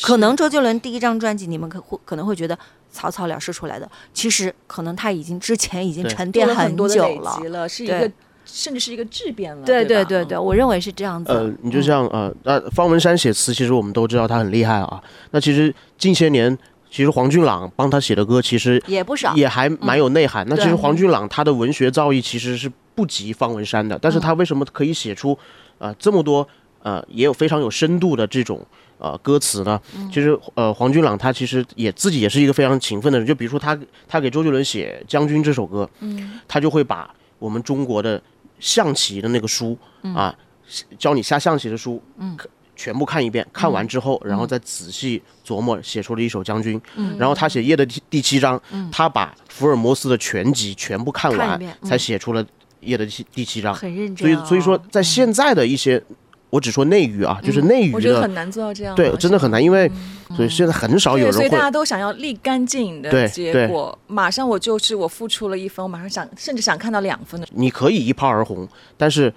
[0.01, 2.57] 可能周杰伦第一张专辑你们可会可能会觉得
[2.89, 7.47] 草草了事出来的，其实可能他已经之前已经沉淀很久了积。
[7.49, 8.11] 了，是一对个
[8.51, 9.65] 甚至是一个质变了。
[9.65, 11.31] 对对对对对，我认为是这样子。
[11.31, 15.01] 呃，你就嗯像呃，那方文山写词，其实我们都知道他很厉害啊。
[15.31, 16.57] 那其实近些年，
[16.89, 20.45] 其实黄俊朗帮他写的歌，其实也不少，也还蛮有内涵。
[20.49, 25.37] 那其实黄俊朗他的文学造诣其实是不及方文山的，但嗯是他为什么可以写出
[25.77, 26.47] 呃这么多
[26.81, 28.65] 呃也有非常有深度的这种
[28.97, 29.79] 呃歌词呢？
[29.95, 33.77] 嗯其实呃黄俊朗他其实也自己也是一个非常勤奋的人，就比如说他
[34.07, 38.21] 他给周杰伦写《将军》这首歌，嗯，他就会把我们中国的
[38.59, 39.77] 象棋的那个书、
[40.13, 40.35] 啊，
[40.97, 42.37] 教你下象棋的书，嗯。
[42.75, 46.79] 全部看一遍，看完之后，然后再仔细琢磨，写出了一首《将军》。
[47.17, 48.57] 然后他写《夜》的第第七章，
[48.89, 52.41] 他把福尔摩斯的全集全部看完，才写出了
[52.79, 53.75] 《夜》的第第七章。
[53.75, 54.45] 很认真所以哦。
[54.47, 56.01] 所以说，在现在的一些，
[56.49, 58.95] 我只说内娱啊，就是内娱的，我觉得很难做到这样。
[58.95, 59.89] 对，真的很难，因为
[60.35, 63.97] 所以现在很少有对，所以大家都想要立竿见影的结果。
[64.07, 67.47] 马上我就是我付出了一分，我马上想甚至想看到两分的。
[67.51, 69.31] 你可以一炮而红，但是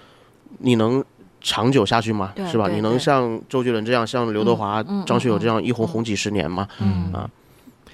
[0.59, 1.05] 你能
[1.41, 2.33] 长久下去吗？
[2.51, 2.69] 是吧？
[2.69, 6.67] 你能像周杰伦这样，像刘德华、张学友这样一红红几十年吗？
[6.81, 7.29] 嗯啊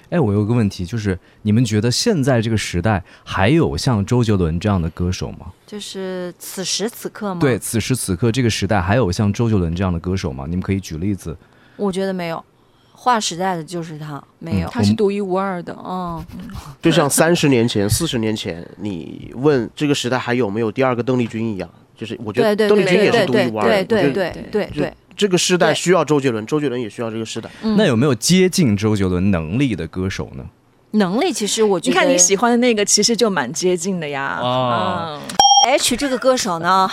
[0.09, 5.47] 哎，我有个问题，就是你们觉得现在这个时代还有像周杰伦这样的歌手吗？
[5.67, 7.39] 就是此时此刻吗？
[7.39, 10.45] 对，，此时此刻这个时代还有像周杰伦这样的歌手吗？
[10.47, 11.37] 你们可以举例子。
[11.77, 12.43] 我觉得没有，
[12.91, 14.69] 划时代的就是他，没有。
[14.69, 15.77] 他是独一无二的。
[15.85, 16.25] 嗯，
[16.81, 23.85] 就像三十年前、四十年前，你问这个时代还有没有第二个邓丽君一样，就是我觉得对对对邓丽君也是独一无二的。
[23.85, 27.49] 对对对对对对，这个时代需要周杰伦，周杰伦也需要这个时代。
[27.61, 30.45] 嗯那有没有接近周杰伦能力的歌手呢？
[30.91, 34.23] 能力，其实我觉得你看你喜欢的那个，其实就蛮接近的呀。
[34.41, 35.21] 啊嗯
[35.67, 36.89] H 这个歌手呢，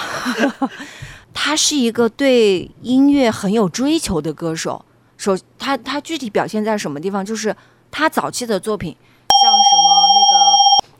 [1.33, 4.85] 他是一个对音乐很有追求的歌手。
[5.17, 7.25] 首，他他具体表现在什么地方？
[7.25, 7.55] 就是
[7.93, 8.97] 他早期的作品，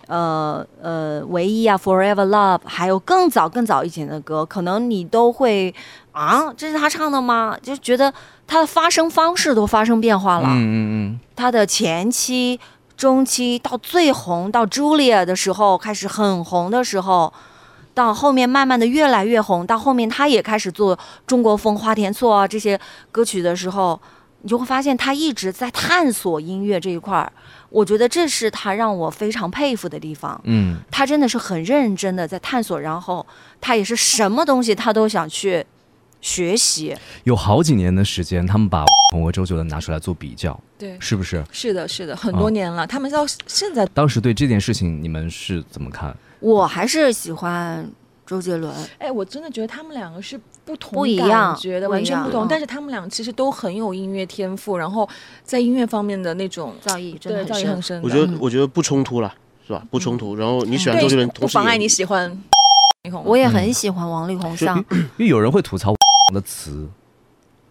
[0.07, 5.75] 呃呃唯一啊，Forever Love，还有更早更早以前的歌，可能你都会
[6.13, 7.57] 啊，这是他唱的吗？
[7.63, 8.13] 就觉得
[8.47, 10.49] 他的发声方式都发生变化了。
[10.49, 12.59] 嗯嗯嗯他的前期、
[12.97, 17.33] 中期到最红到 Julia 的时候，开始很红的时候，
[17.93, 22.79] 到后面慢慢的越来越红，到后面他也开始做中国风、花田错啊这些
[23.11, 24.01] 歌曲的时候，
[24.43, 27.31] 你就会发现他一直在探索音乐这一块儿。
[27.77, 30.41] 我觉得这是他让我非常佩服的地方。
[30.45, 33.27] 嗯他真的是很认真的在探索，然后
[33.61, 35.63] 他也是什么东西他都想去
[36.23, 36.93] 学习。
[36.95, 41.45] 嗯，有好几年的时间，他们把红和周杰伦拿出来做比较，对，是不是？
[41.53, 46.17] 是的，是的，很哦多年了，他们到现在当时对这件事情你们是怎么看？
[46.41, 47.87] 我还是喜欢
[48.27, 48.75] 周杰伦。
[48.99, 52.45] 哎，我真的觉得他们两个是不同不一样感觉的，不一样完全不同。
[52.45, 55.09] 嗯但是他们俩其实都很有音乐天赋，然后
[55.45, 58.03] 在音乐方面的那种造诣真的很深造诣很深。
[58.03, 59.33] 我觉得嗯我觉得不冲突了，
[59.67, 59.83] 是吧？
[59.91, 60.35] 不冲突。
[60.35, 62.43] 然后你喜欢周杰伦，不同时也妨碍你喜欢
[63.03, 63.23] 李红。
[63.25, 65.95] 我也很喜欢王力宏，就像因为有人会吐槽
[66.35, 66.89] 的词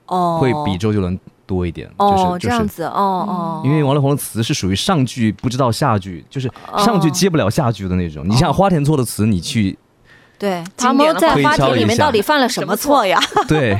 [0.05, 2.47] 哦，会比周杰伦多一点，哦就是。
[2.47, 8.27] 这样子哦哦，因为王力宏的词是属于上句不知道下句，就是上句哦接不了下句的那种。
[8.27, 9.77] 你像花田错的词，你去
[10.37, 13.19] 对他们在花田里面到底犯了什么错呀？
[13.47, 13.79] 对，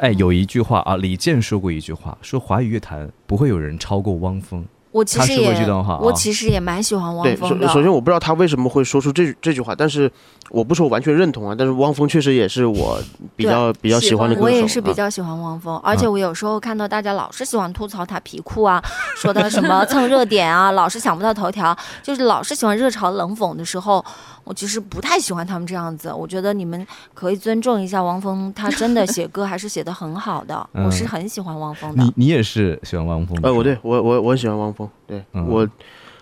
[0.00, 4.64] 哎，有一句话啊，李健说过一句话，说华语乐坛不会有人超过汪峰。
[4.92, 7.68] 我其实他说过也这段话啊我其实也蛮喜欢汪峰的。
[7.68, 10.10] 首先我不知道他为什么会说出这这句话，但是
[10.48, 13.00] 我不说我完全认同啊，但是汪峰确实也是我
[13.36, 14.44] 比较比较喜欢的歌手。
[14.46, 18.82] 我也是比啊较喜欢汪峰，而且我有时候看到大家老是喜欢吐槽他皮裤啊，
[19.16, 24.04] 说他什么蹭热点啊，老是想不到头条，就是老是喜欢热嘲冷讽的时候，
[24.50, 26.12] 我其实不太喜欢他们这样子。
[26.12, 26.84] 我觉得你们
[27.14, 32.12] 可以尊重一下汪峰，他真的写歌还是写的很好的， 嗯我是很喜欢汪峰的你。
[32.16, 33.48] 你也是喜欢汪峰的？
[33.48, 35.68] 呃，我对我我我很喜欢汪峰，对、嗯我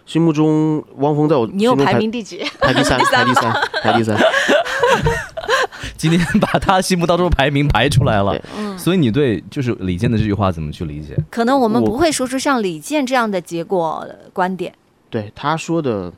[0.04, 2.44] 心目中汪峰在我你有排心中排名第几？
[2.60, 3.52] 排 第三，排第三，
[3.82, 4.14] 排第三。
[5.96, 8.38] 今天把他心目当中排名排出来了。
[8.58, 11.16] 嗯，所以你对就是李健的这句话怎么去理解？
[11.30, 14.70] 可能我们不会说出像李健这样的结果观点。
[15.10, 16.12] 对他说的，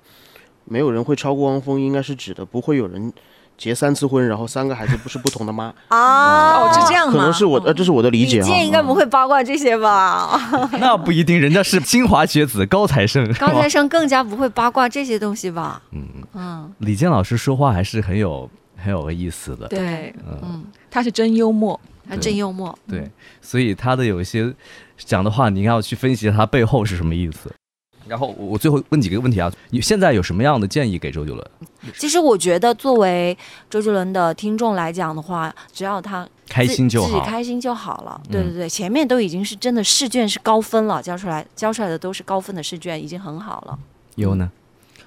[0.70, 3.12] 没有人会超过汪峰，应该是指的不会有人
[3.58, 5.74] 结三次婚，然后三个孩子不是不同的妈。
[5.88, 7.12] 啊哦，是这样吗？
[7.12, 8.46] 可能是我呃，这是我的理解啊。
[8.46, 10.40] 李健应该不会八卦这些吧？
[10.78, 13.26] 那不一定，人家是清华学子，高材生。
[13.34, 15.82] 高材生更加不会八卦这些东西吧？
[15.90, 19.66] 嗯，嗯李健老师说话还是很有很有意思的。
[19.66, 21.78] 对，嗯，嗯，他是真幽默。
[22.08, 22.76] 他真幽默。
[22.88, 23.08] 对，
[23.40, 24.52] 所以他的有一些
[24.96, 27.48] 讲的话，你应该要去分析他背后是什么意思。
[28.10, 31.50] 然后我最后问几个问题啊，你现在有什么样的建议给周杰伦？
[31.96, 33.38] 其实我觉得，作为
[33.70, 37.24] 周杰伦的听众来讲的话，只要他开心就自自己好。
[37.24, 38.20] 开心就好了。
[38.24, 43.78] 嗯对对对，前面都已经是真的试卷是高分了，交出来交出来的都是高分的试卷，已经很好了。
[44.16, 44.50] 有呢？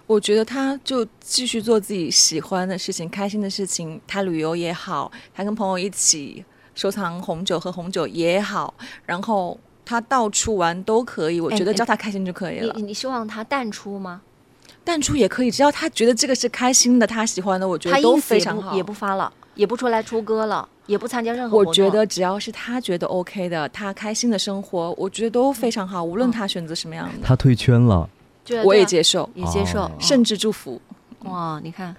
[0.07, 3.99] 我觉得他就继续做自己喜欢的事情、开心的事情。
[4.07, 6.43] 他旅游也好，他跟朋友一起
[6.73, 8.73] 收藏红酒、喝红酒也好，
[9.05, 11.39] 然后他到处玩都可以。
[11.41, 12.73] 我觉得哎只要他开心就可以了。
[12.75, 14.21] 你你你希望他淡出吗？
[14.83, 18.63] 淡出也可以，只要他觉得这个是开心的、他喜欢的，我觉得都非常好。
[18.63, 21.69] 也不也不发了，也不出来出歌了，也不参加任何活动。
[21.69, 26.03] 我觉得只要是他觉得 OK 的，他开心的生活，我觉得都非常好。
[26.03, 28.09] 无论他选择什么样的，他退圈了，
[28.65, 30.81] 我也接受，也接受哦，甚至祝福。
[31.19, 31.95] 哇，你看，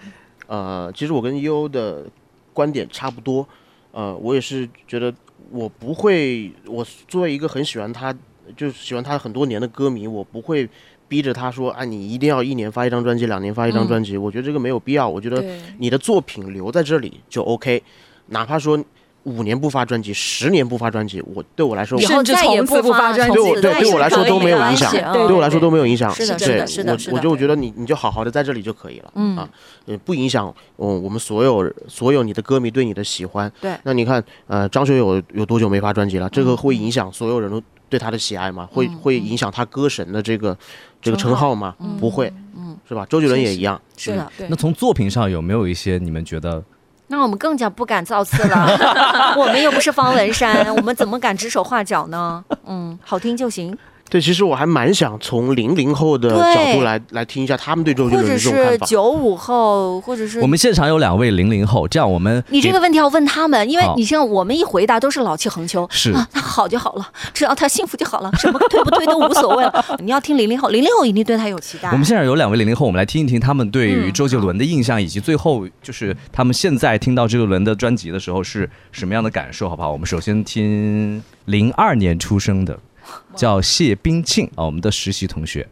[0.47, 2.05] 呃，其实我跟 EO 的
[2.53, 3.49] 观点差不多，
[3.93, 5.11] 呃，我也是觉得
[5.51, 8.13] 我不会，我作为一个很喜欢他，
[8.57, 10.69] 就是喜欢他很多年的歌迷，我不会
[11.07, 15.45] 逼着他说，啊，你一定要一年发一张专辑，两年发一张嗯专辑，我觉得这个没有必要，我觉得，
[15.79, 17.83] 你的作品留在这里就 OK，
[18.29, 18.83] 哪怕说
[19.25, 26.11] 五年不发专辑，十年不发专辑，我对我来说以，后甚至再也从此不发专辑对我对对我来说都没有影响对对我来说都没有影响。
[26.15, 29.11] 是的是的是的我我就觉得你你就好好的在这里就可以了。
[29.15, 29.49] 嗯啊，
[29.87, 33.51] 呃，不影响嗯我们所有所有你的歌迷对你的喜欢。
[33.61, 36.29] 对那你看，呃，张学友有多久没发专辑了？
[36.31, 38.69] 这个嗯会影响所有人都对他的喜爱吗？
[38.71, 40.57] 会嗯会影响他歌神的这个
[41.01, 41.75] 这个称号吗？
[41.99, 43.07] 不会，嗯，是吧？
[43.09, 43.81] 周杰伦也一样。
[43.97, 44.31] 是的。
[44.49, 46.63] 那从作品上有没有一些你们觉得
[47.07, 48.67] 那我们更加不敢造次了，
[49.37, 52.43] 我们又不是方文山，我们怎么敢指手画脚呢？
[52.67, 53.77] 嗯，好听就行。
[54.15, 58.87] 对，其实我还蛮想从零零后的角度来来听一下他们对周杰或者伦的这种看法。
[58.87, 69.85] 是九五后，或者是我们现场有两位零零后，这样我们你这个问题要问他们，因为你像我们一回答都是老气横秋，是啊，他好就好了，只要他幸福就好了，什么推不推都无所谓了。
[69.99, 71.89] 你要听零零后，零零后一定对他有期待。
[71.91, 79.91] 我们现场有两位零零后，我们来听一听他们对于嗯周杰伦的印象，以及最后就是他们现在听到周杰伦的专辑的时候是什么样的感受，好不好？
[79.91, 82.79] 我们首先听零二年出生的，
[83.35, 85.67] 叫谢冰庆啊，我们的实习同学。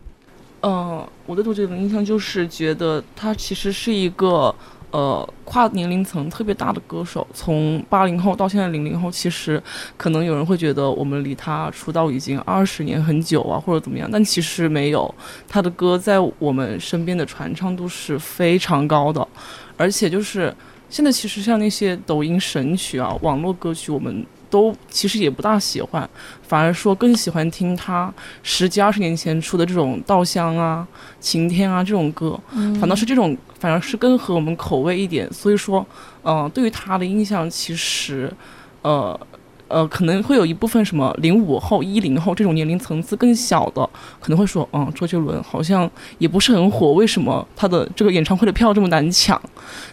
[0.62, 4.54] 嗯，我对周杰伦印象就是觉得他其实是一个
[4.92, 9.60] 呃跨年龄层特别大的歌手，从八零后到现在零零后，其实
[9.96, 15.12] 可能有人会觉得我们离他出道已经二十年很久啊，或者怎么样，但其实没有，
[15.48, 19.26] 他的歌在我们身边的传唱度是非常高的，
[19.76, 20.54] 而且就是
[20.88, 26.08] 现在其实像那些抖音神曲啊、网络歌曲，我们都其实也不大喜欢，
[26.46, 30.86] 反而说更喜欢听他十几二十年前出的这种稻香啊、
[31.18, 32.38] 晴天啊这种歌，
[32.78, 35.26] 反倒是这种反而是更合我们口味一点。
[35.32, 35.84] 所以说，
[36.22, 38.30] 嗯、对于他的印象其实，
[38.82, 39.18] 呃。
[39.72, 43.88] 呃，可能会有一部分什么零五后、一零后这种年龄层次更小的，
[44.20, 49.40] 可能会说，嗯，周杰伦好像也不是很火，为什么他的这个演唱会的票这么难抢？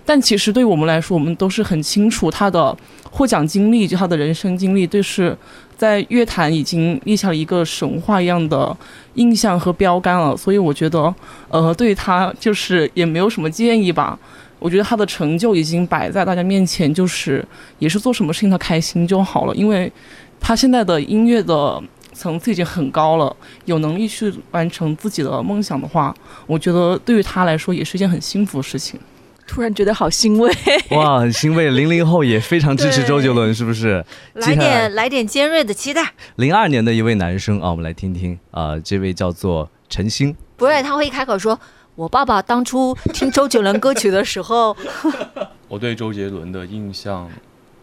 [0.05, 2.75] 但其实对于我们来说，我们都是很清楚他的
[3.09, 5.38] 获奖经历，就他的人生经历，对是
[5.77, 8.75] 在乐坛已经立下了一个神话一样的
[9.13, 10.36] 印象和标杆了。
[10.36, 11.13] 所以我觉得，
[11.47, 14.19] 呃，对他就是也没有什么建议吧。
[14.60, 17.43] 我觉得他的成就已经摆在大家面前，就是
[17.80, 19.91] 也是做什么事情他开心就好了，因为
[20.39, 21.82] 他现在的音乐的
[22.14, 23.34] 层次已经很高了，
[23.66, 26.14] 有能力去完成自己的梦想的话，
[26.45, 28.99] 我觉得对于他来说也是一件很幸福的事情。
[29.47, 30.53] 突然觉得好欣慰。
[30.91, 34.05] 哇，很欣慰，零零后也非常支持周杰伦，是不是？
[34.34, 40.36] 来点来点尖锐的期待，零二年的一位男生啊，我们来听听啊、这位叫做陈星。
[40.55, 41.60] 不对他会一开口说。
[41.99, 44.73] 我爸爸当初听周杰伦歌曲的时候，
[45.67, 47.29] 我对周杰伦的印象，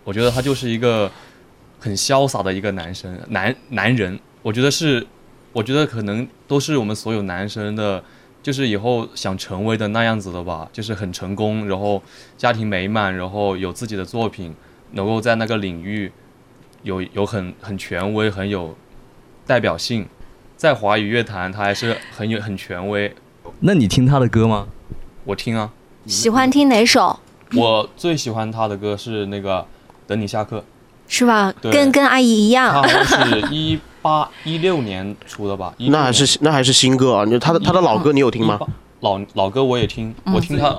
[0.05, 1.13] 我觉得他就是一个
[1.79, 4.19] 很潇洒的一个男生，男男人。
[4.41, 5.07] 我觉得是，
[5.53, 8.03] 我觉得可能都是我们所有男生的，
[8.43, 12.03] 就是以后想成为的那样子的吧，就是很成功，然后
[12.39, 14.55] 家庭美满，然后有自己的作品，
[14.93, 16.11] 能够在那个领域
[16.85, 18.75] 有有很很权威、很有
[19.47, 20.07] 代表性，
[20.57, 23.15] 在华语乐坛他还是很有很权威。
[23.61, 24.67] 那你听他的歌吗？
[25.25, 25.71] 我听啊，
[26.07, 27.19] 喜欢听哪首？
[27.55, 29.61] 我最喜欢他的歌是那个
[30.07, 30.59] 《等你下课》。
[31.09, 31.53] 是吧？
[31.63, 37.25] 跟跟阿姨一样他，好像是一八一六年出的吧那还是那还是新歌啊！
[37.25, 38.59] 你他的他的老歌你有听吗？
[39.01, 40.77] 老老歌我也听，嗯我听他，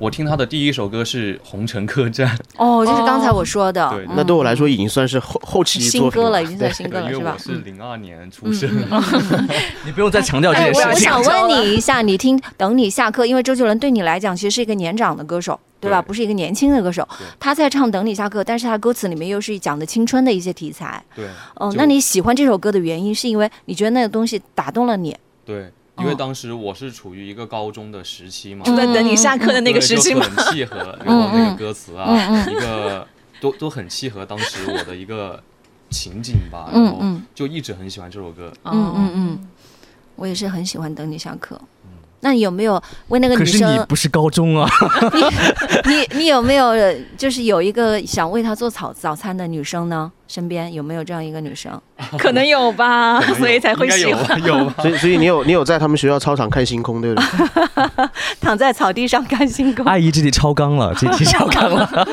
[0.00, 2.26] 我听他的第一首歌是《红尘客栈》，
[2.56, 4.06] 哦，就是刚才我说的，对。
[4.06, 4.14] 嗯。
[4.16, 7.36] 那对我来说已经算是后后期新歌了，已经算新歌了，是吧？
[7.36, 7.38] 我？
[7.38, 8.70] 是零二年出生，
[9.84, 10.88] 你不用再强调这件事情。
[10.90, 15.90] 我想问你一下，你听《等你下课》，因为周杰伦对你来讲其实是一个年长的歌手，对。
[15.90, 16.00] 吧？
[16.00, 17.06] 不是一个年轻的歌手。
[17.18, 17.26] 对。
[17.38, 21.02] 他在唱《等你下课》，但是他歌词里面又是讲的青春的一些题材。
[21.14, 21.26] 对。
[21.56, 25.14] 哦，那你喜欢这首歌的原因，是因为你觉得那个东西打动了你？
[25.44, 25.70] 对，
[26.00, 30.36] 因为哦当时我是处于一个高中的时期嘛，就在等你下课的那个时期吗对？
[30.36, 33.06] 就很契合，然后那个歌词啊，一个
[33.40, 35.42] 都都很契合当时我的一个
[35.90, 38.52] 情景吧，然后嗯嗯就一直很喜欢这首歌。
[38.64, 39.48] 嗯嗯嗯，
[40.16, 41.56] 我也是很喜欢《等你下课》。
[42.22, 43.86] 那你有没有为那个女生可是你？
[43.86, 44.68] 不是高中啊，
[45.88, 46.74] 你你有没有
[47.16, 50.12] 就是有一个想为她做早早餐的女生呢？
[50.30, 51.72] 身边有没有这样一个女生？
[52.16, 54.24] 可能有吧，所以才会喜欢。
[54.28, 54.74] 吧有吧？
[54.80, 58.08] 所以所以你有你有在他们学校操场看星空对不对？
[58.40, 59.84] 躺在草地上看星空。
[59.86, 62.08] 阿姨这题超纲了， 这题超纲了。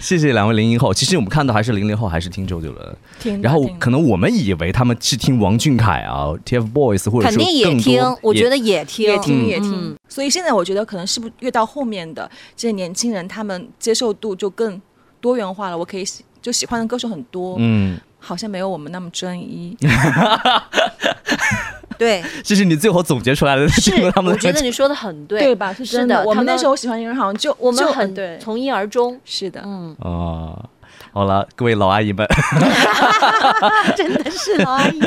[0.00, 0.92] 谢谢两位零零后。
[0.92, 14.82] 其实我们看到还是零零后还是听周杰伦，听然后可能我们以为他们是听王俊凯啊、TFBOYS 或者说肯定也更多听，我觉得也听，也听嗯也听嗯，所以现在我觉得可能是不越到后面的这些年轻人，他们接受度就更
[15.20, 15.78] 多元化了。
[15.78, 19.74] 我可以喜就喜欢的歌手很多，嗯，好像没有我们那么专一。
[21.96, 25.72] 对，这是你最后总结出来的，是我觉得你说的很对，对吧？
[25.72, 26.22] 是真的。
[26.22, 29.18] 我们那时候喜欢一个人，好像就就我们很对，从一而终。
[29.24, 29.62] 是的。
[29.64, 30.68] 嗯，啊。
[31.12, 32.26] 好了，各位老阿姨们，
[33.96, 35.00] 真的是 老阿姨。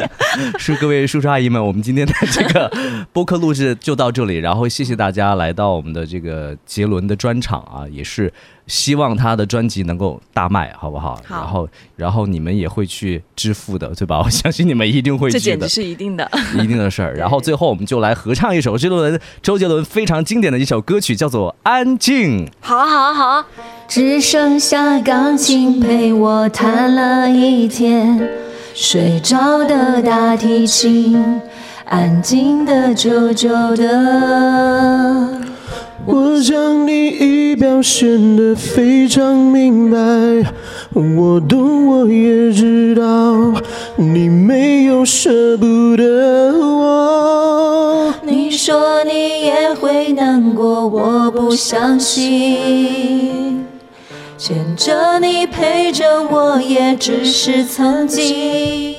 [0.58, 2.72] 是各位叔叔阿姨们，我们今天的这个
[3.12, 8.32] 播客录制就到这里，然后谢谢大家来到我们的这个杰伦的专场啊，也是
[8.68, 11.20] 希望他的专辑能够大卖，好不好？
[11.26, 14.20] 好然后，然后你们也会去支付的，对吧？
[14.24, 15.68] 我相信你们一定会去的这简直。
[15.70, 16.30] 是一定的。
[16.62, 17.16] 一定的事儿。
[17.16, 22.46] 然后最后我们就来合唱一首周杰伦周杰伦非常经典的一首歌曲，叫做《安静》。
[22.60, 23.48] 好啊好啊好啊，
[23.88, 28.28] 只剩下钢琴陪我弹了一天，
[28.76, 31.42] 睡着的大提琴，
[31.86, 35.42] 安静的久久的。
[36.10, 39.98] 我想你已表现得非常明白，
[40.94, 43.54] 我懂，我也知道
[43.98, 48.14] 你没有舍不得我。
[48.24, 53.66] 你说你也会难过，我不相信。
[54.38, 58.97] 牵着你，陪着我，也只是曾经。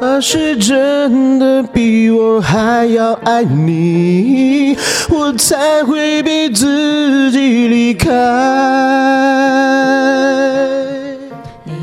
[0.00, 4.74] 他是真的比我还要爱你，
[5.10, 8.08] 我才会逼自己离开。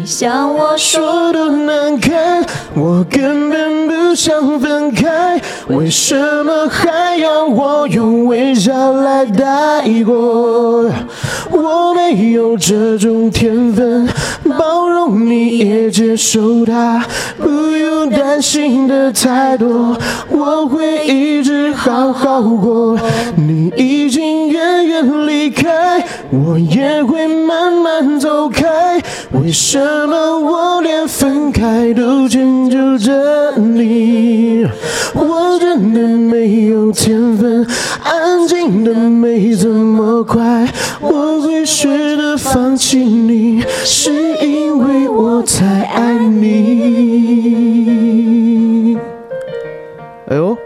[0.08, 2.42] 像我说的难看，
[2.74, 5.38] 我根本不想分开，
[5.68, 10.90] 为什么还要我用微笑来带过？
[11.52, 14.08] 我没有这种天分，
[14.58, 17.06] 包容你也接受他，
[17.38, 19.94] 不用担心的太多，
[20.30, 22.98] 我会一直好好过。
[23.36, 26.02] 你已经远远离开，
[26.32, 28.66] 我也会慢慢走开。
[29.32, 34.68] 为什么我连分开都迁就着你？
[35.14, 37.66] 我真的没有天分，
[38.04, 40.68] 安静的没这么快。
[41.00, 46.58] 我会学的放弃你，是因为我太爱你。
[50.30, 50.58] 哎呦，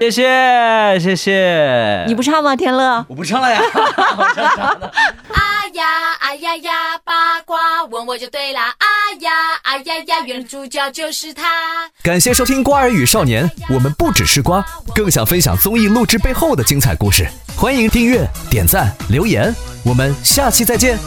[0.00, 2.04] 谢谢谢谢。
[2.06, 2.56] 你不唱吗？
[2.56, 3.60] 天乐，我不唱了呀。
[5.34, 5.86] 啊呀
[6.18, 8.74] 啊呀呀，八卦问我就对啦。
[8.78, 8.86] 啊
[9.20, 9.30] 呀
[9.62, 11.88] 啊呀呀，原来主角就是他。
[12.02, 17.28] 感谢收听《瓜儿与少年》，我们不只是瓜，更想分享综艺录制背后的精彩故事。
[17.56, 19.54] 欢迎订阅、点赞、留言，
[19.84, 20.98] 我们下期再见。